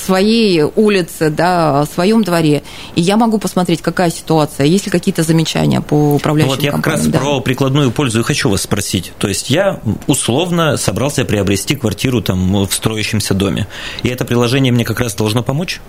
своей 0.07 0.62
улице, 0.62 1.29
да, 1.29 1.83
о 1.83 1.87
своем 1.87 2.24
дворе. 2.24 2.62
И 2.94 3.03
я 3.03 3.18
могу 3.18 3.38
посмотреть, 3.38 3.83
какая 3.83 4.11
ситуация, 4.11 4.66
есть 4.66 4.87
ли 4.87 4.90
какие-то 4.90 5.22
замечания 5.22 5.83
по 5.83 6.14
управляющим 6.14 6.51
ну, 6.51 6.57
Вот 6.57 6.64
я 6.64 6.72
как 6.72 6.87
раз 6.87 7.07
да. 7.07 7.18
про 7.18 7.40
прикладную 7.40 7.90
пользу 7.90 8.20
и 8.20 8.22
хочу 8.22 8.48
вас 8.48 8.62
спросить. 8.62 9.12
То 9.18 9.29
есть 9.29 9.51
я 9.51 9.81
условно 10.07 10.79
собрался 10.79 11.27
приобрести 11.27 11.77
квартиру 11.77 12.22
там 12.22 12.64
в 12.66 12.72
строящемся 12.72 13.35
доме. 13.35 13.66
И 14.03 14.09
это 14.09 14.24
приложение 14.24 14.72
мне 14.78 14.84
как 14.84 15.00
раз 15.00 15.14
должно 15.14 15.42
помочь? 15.42 15.80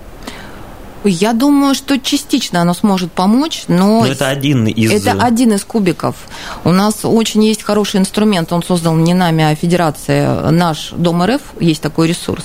Я 1.03 1.33
думаю, 1.33 1.75
что 1.75 1.99
частично 1.99 2.59
оно 2.61 2.73
сможет 2.73 3.11
помочь, 3.11 3.65
но... 3.67 4.01
но 4.01 4.07
это 4.07 4.27
один 4.27 4.65
из... 4.65 4.91
Это 4.91 5.11
один 5.11 5.53
из 5.53 5.63
кубиков. 5.63 6.15
У 6.63 6.71
нас 6.71 7.01
очень 7.03 7.43
есть 7.45 7.61
хороший 7.61 7.99
инструмент, 7.99 8.51
он 8.51 8.63
создан 8.63 9.01
не 9.03 9.13
нами, 9.13 9.43
а 9.43 9.55
Федерацией, 9.55 10.51
наш 10.51 10.89
Дом 10.91 11.23
РФ, 11.23 11.41
есть 11.59 11.81
такой 11.81 12.07
ресурс. 12.07 12.43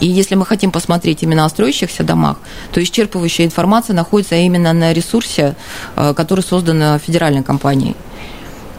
И 0.00 0.06
если 0.06 0.34
мы 0.34 0.44
хотим 0.44 0.72
посмотреть 0.72 1.22
именно 1.22 1.44
о 1.44 1.48
строящихся 1.48 2.02
домах, 2.02 2.38
то 2.72 2.80
исчерпывающая 2.82 3.44
информация 3.46 3.94
находится 3.94 4.34
именно 4.34 4.72
на 4.72 4.92
ресурсе, 4.92 5.54
э, 5.96 6.12
который 6.14 6.40
создан 6.40 6.98
федеральной 6.98 7.44
компанией. 7.44 7.94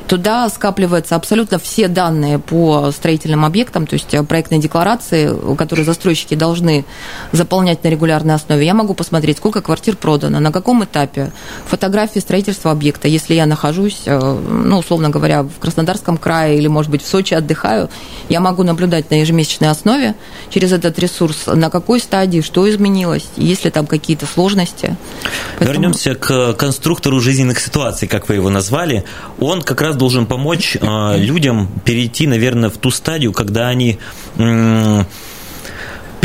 Туда 0.07 0.47
скапливаются 0.49 1.15
абсолютно 1.15 1.57
все 1.57 1.87
данные 1.87 2.37
по 2.37 2.91
строительным 2.91 3.43
объектам, 3.43 3.87
то 3.87 3.95
есть 3.95 4.13
э, 4.13 4.23
проектные 4.23 4.59
декларации, 4.59 5.55
которые 5.55 5.85
застройщики 5.85 6.35
должны 6.35 6.85
заполнять 7.31 7.83
на 7.83 7.87
регулярной 7.87 8.35
основе. 8.35 8.65
Я 8.65 8.73
могу 8.73 8.93
посмотреть, 8.93 9.37
сколько 9.37 9.61
квартир 9.61 9.95
продано, 9.95 10.39
на 10.39 10.51
каком 10.51 10.83
этапе, 10.83 11.31
фотографии 11.67 12.19
строительства 12.19 12.71
объекта. 12.71 13.07
Если 13.07 13.33
я 13.33 13.47
нахожусь, 13.47 14.03
э, 14.05 14.19
ну, 14.19 14.77
условно 14.77 15.09
говоря, 15.09 15.43
в 15.43 15.59
Краснодарском 15.59 16.17
крае 16.17 16.57
или, 16.57 16.67
может 16.67 16.91
быть, 16.91 17.01
в 17.01 17.07
Сочи 17.07 17.33
отдыхаю, 17.33 17.89
я 18.29 18.39
могу 18.39 18.63
наблюдать 18.63 19.09
на 19.09 19.15
ежемесячной 19.15 19.69
основе 19.69 20.15
через 20.49 20.71
этот 20.71 20.99
ресурс, 20.99 21.47
на 21.47 21.69
какой 21.69 21.99
стадии, 21.99 22.41
что 22.41 22.69
изменилось, 22.69 23.25
есть 23.37 23.65
ли 23.65 23.71
там 23.71 23.87
какие-то 23.87 24.27
сложности. 24.27 24.95
Поэтому... 25.57 25.79
Вернемся 25.79 26.15
к 26.15 26.53
конструктору 26.53 27.19
жизненных 27.19 27.59
ситуаций, 27.59 28.07
как 28.07 28.29
вы 28.29 28.35
его 28.35 28.49
назвали. 28.49 29.03
Он 29.39 29.61
как 29.61 29.81
раз 29.81 29.94
должен 29.95 30.25
помочь 30.25 30.77
э, 30.79 31.17
людям 31.17 31.69
перейти, 31.83 32.27
наверное, 32.27 32.69
в 32.69 32.77
ту 32.77 32.91
стадию, 32.91 33.33
когда 33.33 33.67
они 33.69 33.97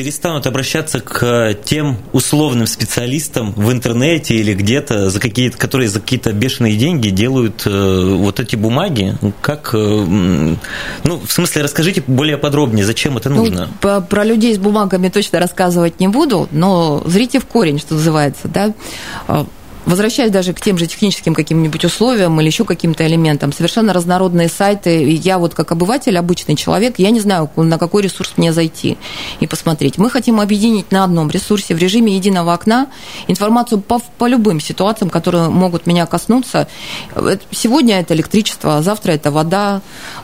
перестанут 0.00 0.46
обращаться 0.46 1.00
к 1.00 1.54
тем 1.62 1.98
условным 2.12 2.66
специалистам 2.66 3.52
в 3.52 3.70
интернете 3.70 4.35
или 4.35 4.54
где-то, 4.54 5.11
за 5.11 5.20
какие 5.20 5.50
которые 5.50 5.90
за 5.90 6.00
какие-то 6.00 6.33
бешеные 6.33 6.76
деньги 6.76 7.11
делают 7.11 7.64
э, 7.66 8.14
вот 8.16 8.40
эти 8.40 8.56
бумаги. 8.56 9.18
Как, 9.42 9.74
э, 9.74 9.76
ну, 9.76 10.56
в 11.18 11.30
смысле, 11.30 11.61
расскажите 11.61 12.02
более 12.06 12.38
подробнее, 12.38 12.87
зачем 12.87 13.18
это 13.18 13.28
ну, 13.28 13.44
нужно? 13.44 13.68
Ну, 13.83 14.00
про 14.00 14.24
людей 14.24 14.54
с 14.54 14.59
бумагами 14.59 15.11
точно 15.11 15.38
рассказывать 15.38 16.00
не 16.00 16.09
буду, 16.09 16.48
но 16.50 17.02
зрите 17.04 17.38
в 17.38 17.44
корень, 17.44 17.78
что 17.78 17.92
называется, 17.92 18.48
да 18.48 18.72
возвращаясь 19.90 20.31
даже 20.31 20.53
к 20.53 20.61
тем 20.61 20.79
же 20.79 20.87
техническим 20.87 21.35
каким-нибудь 21.35 21.85
условиям 21.85 22.40
или 22.40 22.46
еще 22.46 22.64
каким-то 22.64 23.07
элементам, 23.07 23.53
совершенно 23.53 23.92
разнородные 23.92 24.48
сайты. 24.48 25.12
Я 25.12 25.38
вот 25.38 25.55
как 25.55 25.72
обыватель, 25.72 26.16
обычный 26.16 26.57
человек, 26.57 26.94
я 26.98 27.11
не 27.11 27.20
знаю, 27.20 27.50
на 27.57 27.79
какой 27.79 28.03
ресурс 28.03 28.35
мне 28.37 28.53
зайти 28.53 28.96
и 29.40 29.46
посмотреть. 29.46 29.98
Мы 29.98 30.09
хотим 30.09 30.40
объединить 30.40 30.92
на 30.92 31.05
одном 31.05 31.29
ресурсе 31.31 31.74
в 31.74 31.79
режиме 31.79 32.14
единого 32.14 32.55
окна 32.55 32.87
информацию 33.26 33.81
по, 33.81 34.00
по 34.18 34.26
любым 34.29 34.61
ситуациям, 34.61 35.11
которые 35.11 35.48
могут 35.48 35.87
меня 35.87 36.07
коснуться. 36.07 36.68
Сегодня 37.50 38.00
это 38.00 38.14
электричество, 38.14 38.83
завтра 38.83 39.12
это 39.12 39.31
вода, 39.31 39.83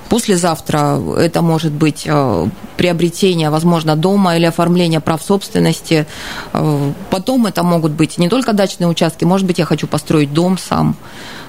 послезавтра 0.08 1.00
это 1.18 1.42
может 1.42 1.72
быть 1.72 2.04
э, 2.06 2.46
приобретение, 2.76 3.50
возможно, 3.50 3.96
дома 3.96 4.36
или 4.36 4.46
оформление 4.46 5.00
прав 5.00 5.22
собственности. 5.22 6.06
Э, 6.52 6.92
потом 7.10 7.46
это 7.46 7.62
могут 7.62 7.92
быть 7.92 8.18
не 8.18 8.28
только 8.28 8.52
дачные 8.52 8.88
участки, 8.88 9.24
может 9.24 9.46
быть, 9.46 9.55
я 9.58 9.64
хочу 9.64 9.86
построить 9.86 10.32
дом 10.32 10.58
сам. 10.58 10.96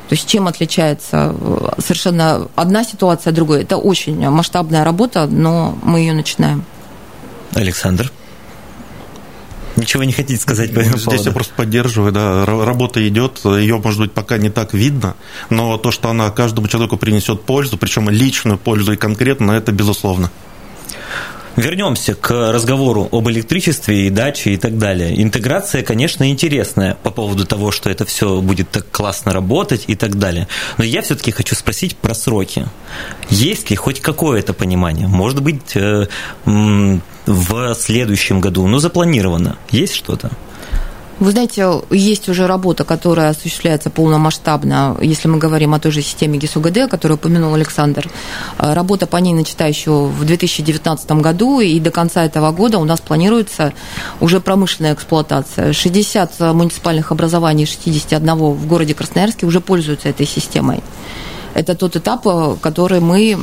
То 0.10 0.16
есть 0.16 0.28
чем 0.28 0.48
отличается 0.48 1.36
э, 1.38 1.70
совершенно 1.80 2.48
одна 2.56 2.84
ситуация 2.84 3.32
от 3.32 3.36
другой? 3.36 3.64
Это 3.64 3.78
очень 3.78 4.18
масштабная 4.30 4.84
работа, 4.84 5.28
но 5.28 5.78
мы 5.84 6.00
ее 6.00 6.14
начинаем. 6.14 6.64
Александр? 7.54 8.12
Ничего 9.78 10.04
не 10.04 10.12
хотите 10.12 10.42
сказать 10.42 10.74
по 10.74 10.80
этому 10.80 10.98
Здесь 10.98 11.06
поводу? 11.06 11.24
я 11.26 11.32
просто 11.32 11.54
поддерживаю, 11.54 12.12
да, 12.12 12.46
работа 12.46 13.08
идет, 13.08 13.42
ее, 13.46 13.78
может 13.78 14.00
быть, 14.00 14.12
пока 14.12 14.38
не 14.38 14.50
так 14.50 14.74
видно, 14.74 15.16
но 15.52 15.78
то, 15.78 15.92
что 15.92 16.10
она 16.10 16.32
каждому 16.32 16.68
человеку 16.68 16.98
принесет 16.98 17.44
пользу, 17.44 17.78
причем 17.78 18.10
личную 18.10 18.58
пользу 18.58 18.94
и 18.94 18.96
конкретно, 18.96 19.52
это 19.52 19.72
безусловно. 19.72 20.32
Вернемся 21.58 22.14
к 22.14 22.52
разговору 22.52 23.10
об 23.12 23.28
электричестве 23.30 24.06
и 24.06 24.10
даче 24.12 24.52
и 24.52 24.58
так 24.58 24.78
далее. 24.78 25.20
Интеграция, 25.24 25.82
конечно, 25.82 26.30
интересная 26.30 26.94
по 27.02 27.10
поводу 27.10 27.46
того, 27.46 27.72
что 27.72 27.90
это 27.90 28.06
все 28.06 28.42
будет 28.42 28.70
так 28.70 28.90
классно 28.92 29.34
работать 29.34 29.86
и 29.88 29.96
так 29.96 30.20
далее. 30.20 30.48
Но 30.78 30.84
я 30.84 31.02
все-таки 31.02 31.32
хочу 31.32 31.56
спросить 31.56 31.98
про 31.98 32.14
сроки. 32.14 32.68
Есть 33.32 33.72
ли 33.72 33.76
хоть 33.76 34.02
какое-то 34.02 34.54
понимание? 34.54 35.08
Может 35.08 35.42
быть, 35.42 35.76
э, 35.76 36.08
в 36.46 37.74
следующем 37.74 38.40
году, 38.40 38.68
ну, 38.68 38.78
запланировано. 38.78 39.58
Есть 39.72 39.96
что-то? 39.96 40.30
Вы 41.20 41.32
знаете, 41.32 41.82
есть 41.90 42.30
уже 42.30 42.46
работа, 42.46 42.84
которая 42.84 43.32
осуществляется 43.32 43.90
полномасштабно, 43.90 44.98
если 45.02 45.28
мы 45.28 45.40
говорим 45.40 45.74
о 45.74 45.80
той 45.80 45.92
же 45.92 46.04
системе 46.04 46.38
ГИС-УГД, 46.38 46.88
которую 46.88 47.18
упомянул 47.18 47.56
Александр. 47.56 48.08
Э, 48.60 48.74
работа 48.74 49.08
по 49.08 49.18
ней 49.18 49.34
начата 49.34 49.66
еще 49.66 50.06
в 50.06 50.24
2019 50.26 51.12
году, 51.14 51.60
и 51.60 51.80
до 51.80 51.90
конца 51.90 52.24
этого 52.24 52.52
года 52.52 52.78
у 52.78 52.84
нас 52.84 53.02
планируется 53.02 53.74
уже 54.20 54.40
промышленная 54.40 54.94
эксплуатация. 54.94 55.74
60 55.74 56.40
муниципальных 56.54 57.12
образований, 57.12 57.66
61 57.66 58.36
в 58.36 58.68
городе 58.68 58.94
Красноярске 58.94 59.48
уже 59.48 59.60
пользуются 59.60 60.10
этой 60.10 60.28
системой. 60.28 60.84
Это 61.58 61.74
тот 61.74 61.96
этап, 61.96 62.28
э, 62.28 62.56
который 62.62 63.00
мы 63.00 63.36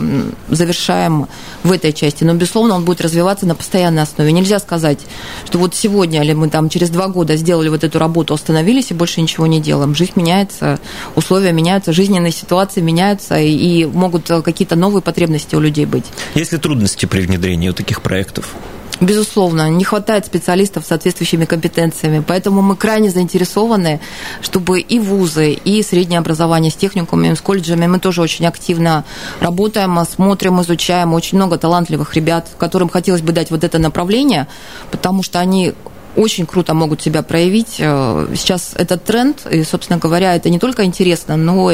завершаем 0.48 1.26
в 1.64 1.72
этой 1.72 1.92
части. 1.92 2.22
Но, 2.22 2.34
безусловно, 2.34 2.76
он 2.76 2.84
будет 2.84 3.00
развиваться 3.00 3.44
на 3.44 3.56
постоянной 3.56 4.02
основе. 4.02 4.30
Нельзя 4.30 4.60
сказать, 4.60 5.00
что 5.44 5.58
вот 5.58 5.74
сегодня 5.74 6.22
или 6.22 6.32
мы 6.32 6.48
там 6.48 6.68
через 6.68 6.90
два 6.90 7.08
года 7.08 7.36
сделали 7.36 7.68
вот 7.68 7.82
эту 7.82 7.98
работу, 7.98 8.32
остановились 8.32 8.92
и 8.92 8.94
больше 8.94 9.20
ничего 9.20 9.48
не 9.48 9.60
делаем. 9.60 9.96
Жизнь 9.96 10.12
меняется, 10.14 10.78
условия 11.16 11.50
меняются, 11.50 11.92
жизненные 11.92 12.30
ситуации 12.30 12.80
меняются, 12.80 13.36
и 13.40 13.84
могут 13.84 14.30
э, 14.30 14.42
какие-то 14.42 14.76
новые 14.76 15.02
потребности 15.02 15.56
у 15.56 15.60
людей 15.60 15.84
быть. 15.84 16.04
Есть 16.36 16.52
ли 16.52 16.58
трудности 16.58 17.06
при 17.06 17.20
внедрении 17.20 17.70
таких 17.70 18.00
проектов? 18.00 18.54
Безусловно, 19.00 19.68
не 19.70 19.84
хватает 19.84 20.24
специалистов 20.24 20.84
с 20.84 20.88
соответствующими 20.88 21.44
компетенциями, 21.46 22.22
поэтому 22.26 22.62
мы 22.62 22.76
крайне 22.76 23.10
заинтересованы, 23.10 24.00
чтобы 24.40 24.80
и 24.80 24.98
вузы, 25.00 25.52
и 25.52 25.82
среднее 25.82 26.20
образование 26.20 26.70
с 26.70 26.74
техникумами, 26.76 27.34
с 27.34 27.40
колледжами, 27.40 27.86
мы 27.86 27.98
тоже 27.98 28.22
очень 28.22 28.46
активно 28.46 29.04
работаем, 29.40 29.98
смотрим, 30.04 30.62
изучаем, 30.62 31.12
очень 31.12 31.38
много 31.38 31.58
талантливых 31.58 32.14
ребят, 32.14 32.48
которым 32.56 32.88
хотелось 32.88 33.22
бы 33.22 33.32
дать 33.32 33.50
вот 33.50 33.64
это 33.64 33.78
направление, 33.78 34.46
потому 34.92 35.24
что 35.24 35.40
они 35.40 35.74
очень 36.16 36.46
круто 36.46 36.74
могут 36.74 37.02
себя 37.02 37.22
проявить. 37.22 37.76
Э, 37.78 38.26
сейчас 38.34 38.72
этот 38.74 39.04
тренд, 39.04 39.46
и, 39.50 39.62
собственно 39.64 39.98
говоря, 39.98 40.34
это 40.34 40.50
не 40.50 40.58
только 40.58 40.84
интересно, 40.84 41.36
но 41.36 41.72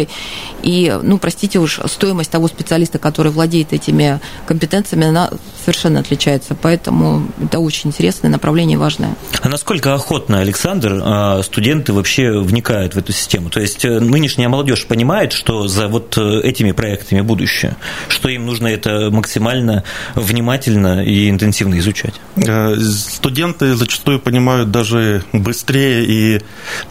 и, 0.62 0.98
ну, 1.02 1.18
простите 1.18 1.58
уж, 1.58 1.80
стоимость 1.86 2.30
того 2.30 2.48
специалиста, 2.48 2.98
который 2.98 3.32
владеет 3.32 3.72
этими 3.72 4.20
компетенциями, 4.46 5.06
она 5.06 5.30
совершенно 5.64 6.00
отличается. 6.00 6.54
Поэтому 6.60 7.28
это 7.42 7.58
очень 7.58 7.90
интересное 7.90 8.30
направление, 8.30 8.78
важное. 8.78 9.16
А 9.40 9.48
насколько 9.48 9.94
охотно, 9.94 10.40
Александр, 10.40 11.00
а, 11.02 11.42
студенты 11.42 11.92
вообще 11.92 12.38
вникают 12.38 12.94
в 12.94 12.98
эту 12.98 13.12
систему? 13.12 13.50
То 13.50 13.60
есть 13.60 13.84
э, 13.84 14.00
нынешняя 14.00 14.48
молодежь 14.48 14.86
понимает, 14.86 15.32
что 15.32 15.68
за 15.68 15.88
вот 15.88 16.16
э, 16.16 16.40
этими 16.42 16.72
проектами 16.72 17.20
будущее, 17.20 17.76
что 18.08 18.28
им 18.28 18.46
нужно 18.46 18.68
это 18.68 19.10
максимально 19.10 19.84
внимательно 20.14 21.04
и 21.04 21.28
интенсивно 21.28 21.78
изучать? 21.78 22.14
Студенты 22.36 23.74
зачастую 23.74 24.20
понимают 24.30 24.70
даже 24.70 25.24
быстрее 25.32 26.04
и 26.04 26.40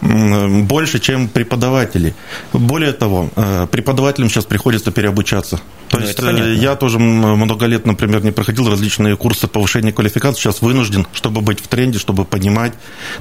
больше, 0.02 0.98
чем 0.98 1.28
преподаватели. 1.28 2.14
Более 2.52 2.92
того, 2.92 3.30
э, 3.34 3.66
преподавателям 3.70 4.28
сейчас 4.28 4.44
приходится 4.44 4.90
переобучаться. 4.90 5.58
То 5.88 5.98
ну, 5.98 6.06
есть 6.06 6.20
э, 6.20 6.54
я 6.54 6.76
тоже 6.76 6.98
много 6.98 7.64
лет, 7.64 7.86
например, 7.86 8.22
не 8.22 8.30
проходил 8.30 8.68
различные 8.68 9.16
курсы 9.16 9.46
повышения 9.46 9.90
квалификации, 9.90 10.42
сейчас 10.42 10.60
вынужден, 10.60 11.06
чтобы 11.14 11.40
быть 11.40 11.60
в 11.60 11.68
тренде, 11.68 11.98
чтобы 11.98 12.26
понимать. 12.26 12.74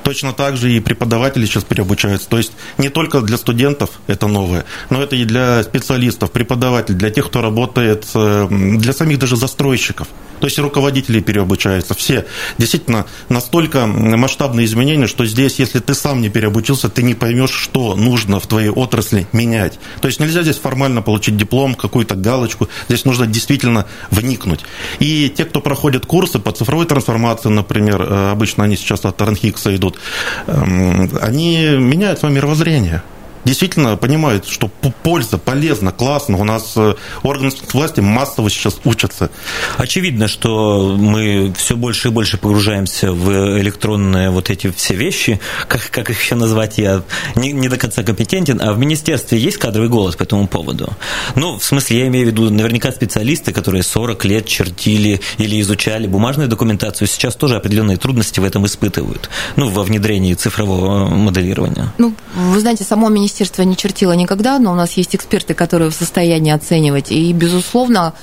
Точно 0.03 0.33
так 0.33 0.57
же 0.57 0.69
и 0.69 0.81
преподаватели 0.81 1.45
сейчас 1.45 1.63
переобучаются. 1.63 2.27
То 2.27 2.37
есть 2.37 2.51
не 2.77 2.89
только 2.89 3.21
для 3.21 3.37
студентов 3.37 3.89
это 4.07 4.27
новое, 4.27 4.65
но 4.89 5.01
это 5.01 5.15
и 5.15 5.23
для 5.23 5.63
специалистов, 5.63 6.31
преподавателей, 6.31 6.97
для 6.97 7.09
тех, 7.09 7.27
кто 7.27 7.41
работает, 7.41 8.05
э, 8.13 8.47
для 8.49 8.91
самих 8.91 9.17
даже 9.17 9.37
застройщиков. 9.37 10.09
То 10.39 10.47
есть 10.47 10.59
руководители 10.59 11.19
переобучаются, 11.19 11.93
все. 11.93 12.25
Действительно, 12.57 13.05
настолько 13.29 13.85
масштабные 13.85 14.65
изменения, 14.65 15.07
что 15.07 15.25
здесь, 15.25 15.59
если 15.59 15.79
ты 15.79 15.93
сам 15.93 16.21
не 16.21 16.29
переобучился, 16.29 16.89
ты 16.89 17.03
не 17.03 17.13
поймешь, 17.13 17.51
что 17.51 17.95
нужно 17.95 18.39
в 18.39 18.47
твоей 18.47 18.69
отрасли 18.69 19.27
менять. 19.33 19.79
То 20.01 20.07
есть 20.07 20.19
нельзя 20.19 20.43
здесь 20.43 20.57
формально 20.57 21.01
получить 21.01 21.37
диплом, 21.37 21.75
какую-то 21.75 22.15
галочку. 22.15 22.69
Здесь 22.87 23.05
нужно 23.05 23.27
действительно 23.27 23.85
вникнуть. 24.11 24.61
И 24.99 25.29
те, 25.29 25.45
кто 25.45 25.61
проходит 25.61 26.05
курсы 26.05 26.39
по 26.39 26.51
цифровой 26.51 26.85
трансформации, 26.85 27.49
например, 27.49 28.01
э, 28.01 28.31
обычно 28.31 28.63
они 28.63 28.75
сейчас 28.75 29.05
от 29.05 29.21
Ранхикса 29.21 29.75
идут, 29.75 29.99
эм, 30.47 31.09
они 31.21 31.69
меняют 31.77 32.19
свое 32.19 32.33
мировоззрение 32.33 33.03
действительно 33.45 33.97
понимают, 33.97 34.47
что 34.47 34.67
польза, 34.67 35.37
полезно, 35.37 35.91
классно. 35.91 36.37
У 36.37 36.43
нас 36.43 36.73
э, 36.75 36.95
органы 37.23 37.51
власти 37.73 37.99
массово 37.99 38.49
сейчас 38.49 38.79
учатся. 38.83 39.29
Очевидно, 39.77 40.27
что 40.27 40.95
мы 40.97 41.53
все 41.57 41.75
больше 41.75 42.09
и 42.09 42.11
больше 42.11 42.37
погружаемся 42.37 43.11
в 43.11 43.59
электронные 43.59 44.29
вот 44.29 44.49
эти 44.49 44.71
все 44.71 44.95
вещи. 44.95 45.39
Как, 45.67 45.89
как 45.91 46.09
их 46.09 46.21
еще 46.21 46.35
назвать, 46.35 46.77
я 46.77 47.03
не, 47.35 47.51
не 47.51 47.69
до 47.69 47.77
конца 47.77 48.03
компетентен. 48.03 48.61
А 48.61 48.73
в 48.73 48.79
министерстве 48.79 49.39
есть 49.39 49.57
кадровый 49.57 49.89
голос 49.89 50.15
по 50.15 50.23
этому 50.23 50.47
поводу? 50.47 50.93
Ну, 51.35 51.57
в 51.57 51.63
смысле, 51.63 51.99
я 51.99 52.07
имею 52.07 52.27
в 52.27 52.29
виду 52.29 52.49
наверняка 52.49 52.91
специалисты, 52.91 53.51
которые 53.51 53.83
40 53.83 54.25
лет 54.25 54.45
чертили 54.45 55.21
или 55.37 55.59
изучали 55.61 56.07
бумажную 56.07 56.49
документацию, 56.49 57.07
сейчас 57.07 57.35
тоже 57.35 57.55
определенные 57.55 57.97
трудности 57.97 58.39
в 58.39 58.43
этом 58.43 58.65
испытывают. 58.65 59.29
Ну, 59.55 59.69
во 59.69 59.83
внедрении 59.83 60.33
цифрового 60.33 61.07
моделирования. 61.07 61.93
Ну, 61.97 62.13
вы 62.35 62.59
знаете, 62.59 62.83
само 62.83 63.09
министерство 63.09 63.38
министерство 63.39 63.61
не 63.61 63.77
чертило 63.77 64.11
никогда, 64.11 64.59
но 64.59 64.73
у 64.73 64.75
нас 64.75 64.97
есть 64.97 65.15
эксперты, 65.15 65.53
которые 65.53 65.89
в 65.89 65.93
состоянии 65.93 66.51
оценивать. 66.51 67.09
И, 67.09 67.31
безусловно, 67.31 68.13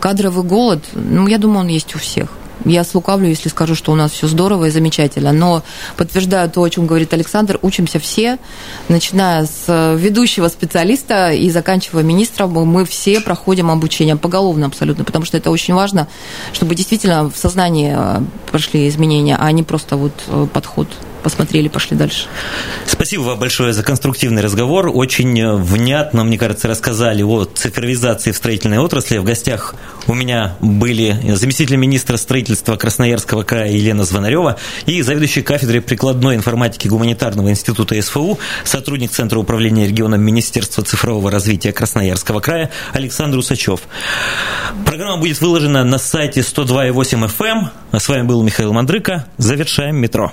кадровый 0.00 0.42
голод, 0.42 0.84
ну, 0.94 1.28
я 1.28 1.38
думаю, 1.38 1.60
он 1.60 1.68
есть 1.68 1.94
у 1.94 1.98
всех. 1.98 2.28
Я 2.64 2.82
слукавлю, 2.82 3.28
если 3.28 3.48
скажу, 3.50 3.76
что 3.76 3.92
у 3.92 3.94
нас 3.94 4.10
все 4.10 4.26
здорово 4.26 4.64
и 4.64 4.70
замечательно. 4.70 5.32
Но 5.32 5.62
подтверждаю 5.96 6.50
то, 6.50 6.62
о 6.62 6.70
чем 6.70 6.86
говорит 6.86 7.12
Александр, 7.12 7.58
учимся 7.62 8.00
все, 8.00 8.38
начиная 8.88 9.46
с 9.46 9.94
ведущего 9.96 10.48
специалиста 10.48 11.30
и 11.30 11.50
заканчивая 11.50 12.02
министром, 12.02 12.52
мы 12.52 12.84
все 12.84 13.20
проходим 13.20 13.70
обучение 13.70 14.16
поголовно 14.16 14.66
абсолютно, 14.66 15.04
потому 15.04 15.24
что 15.24 15.36
это 15.36 15.50
очень 15.50 15.74
важно, 15.74 16.08
чтобы 16.52 16.74
действительно 16.74 17.30
в 17.30 17.36
сознании 17.36 17.94
э, 17.96 18.22
прошли 18.50 18.88
изменения, 18.88 19.36
а 19.38 19.52
не 19.52 19.62
просто 19.62 19.96
вот 19.96 20.12
э, 20.26 20.46
подход 20.52 20.88
посмотрели, 21.24 21.68
пошли 21.68 21.96
дальше. 21.96 22.26
Спасибо 22.86 23.22
вам 23.22 23.38
большое 23.38 23.72
за 23.72 23.82
конструктивный 23.82 24.42
разговор. 24.42 24.90
Очень 24.94 25.56
внятно, 25.56 26.22
мне 26.22 26.38
кажется, 26.38 26.68
рассказали 26.68 27.22
о 27.22 27.44
цифровизации 27.46 28.30
в 28.30 28.36
строительной 28.36 28.78
отрасли. 28.78 29.18
В 29.18 29.24
гостях 29.24 29.74
у 30.06 30.14
меня 30.14 30.54
были 30.60 31.34
заместитель 31.34 31.76
министра 31.76 32.18
строительства 32.18 32.76
Красноярского 32.76 33.42
края 33.42 33.72
Елена 33.72 34.04
Звонарева 34.04 34.58
и 34.86 35.00
заведующий 35.02 35.42
кафедрой 35.42 35.80
прикладной 35.80 36.36
информатики 36.36 36.86
Гуманитарного 36.86 37.50
института 37.50 38.00
СФУ, 38.00 38.38
сотрудник 38.64 39.10
Центра 39.10 39.38
управления 39.38 39.88
регионом 39.88 40.20
Министерства 40.20 40.84
цифрового 40.84 41.30
развития 41.30 41.72
Красноярского 41.72 42.40
края 42.40 42.70
Александр 42.92 43.38
Усачев. 43.38 43.80
Программа 44.84 45.16
будет 45.16 45.40
выложена 45.40 45.84
на 45.84 45.98
сайте 45.98 46.40
102.8 46.40 47.30
FM. 47.34 47.68
А 47.90 47.98
с 47.98 48.08
вами 48.08 48.22
был 48.22 48.42
Михаил 48.42 48.72
Мандрыка. 48.72 49.26
Завершаем 49.38 49.96
метро. 49.96 50.32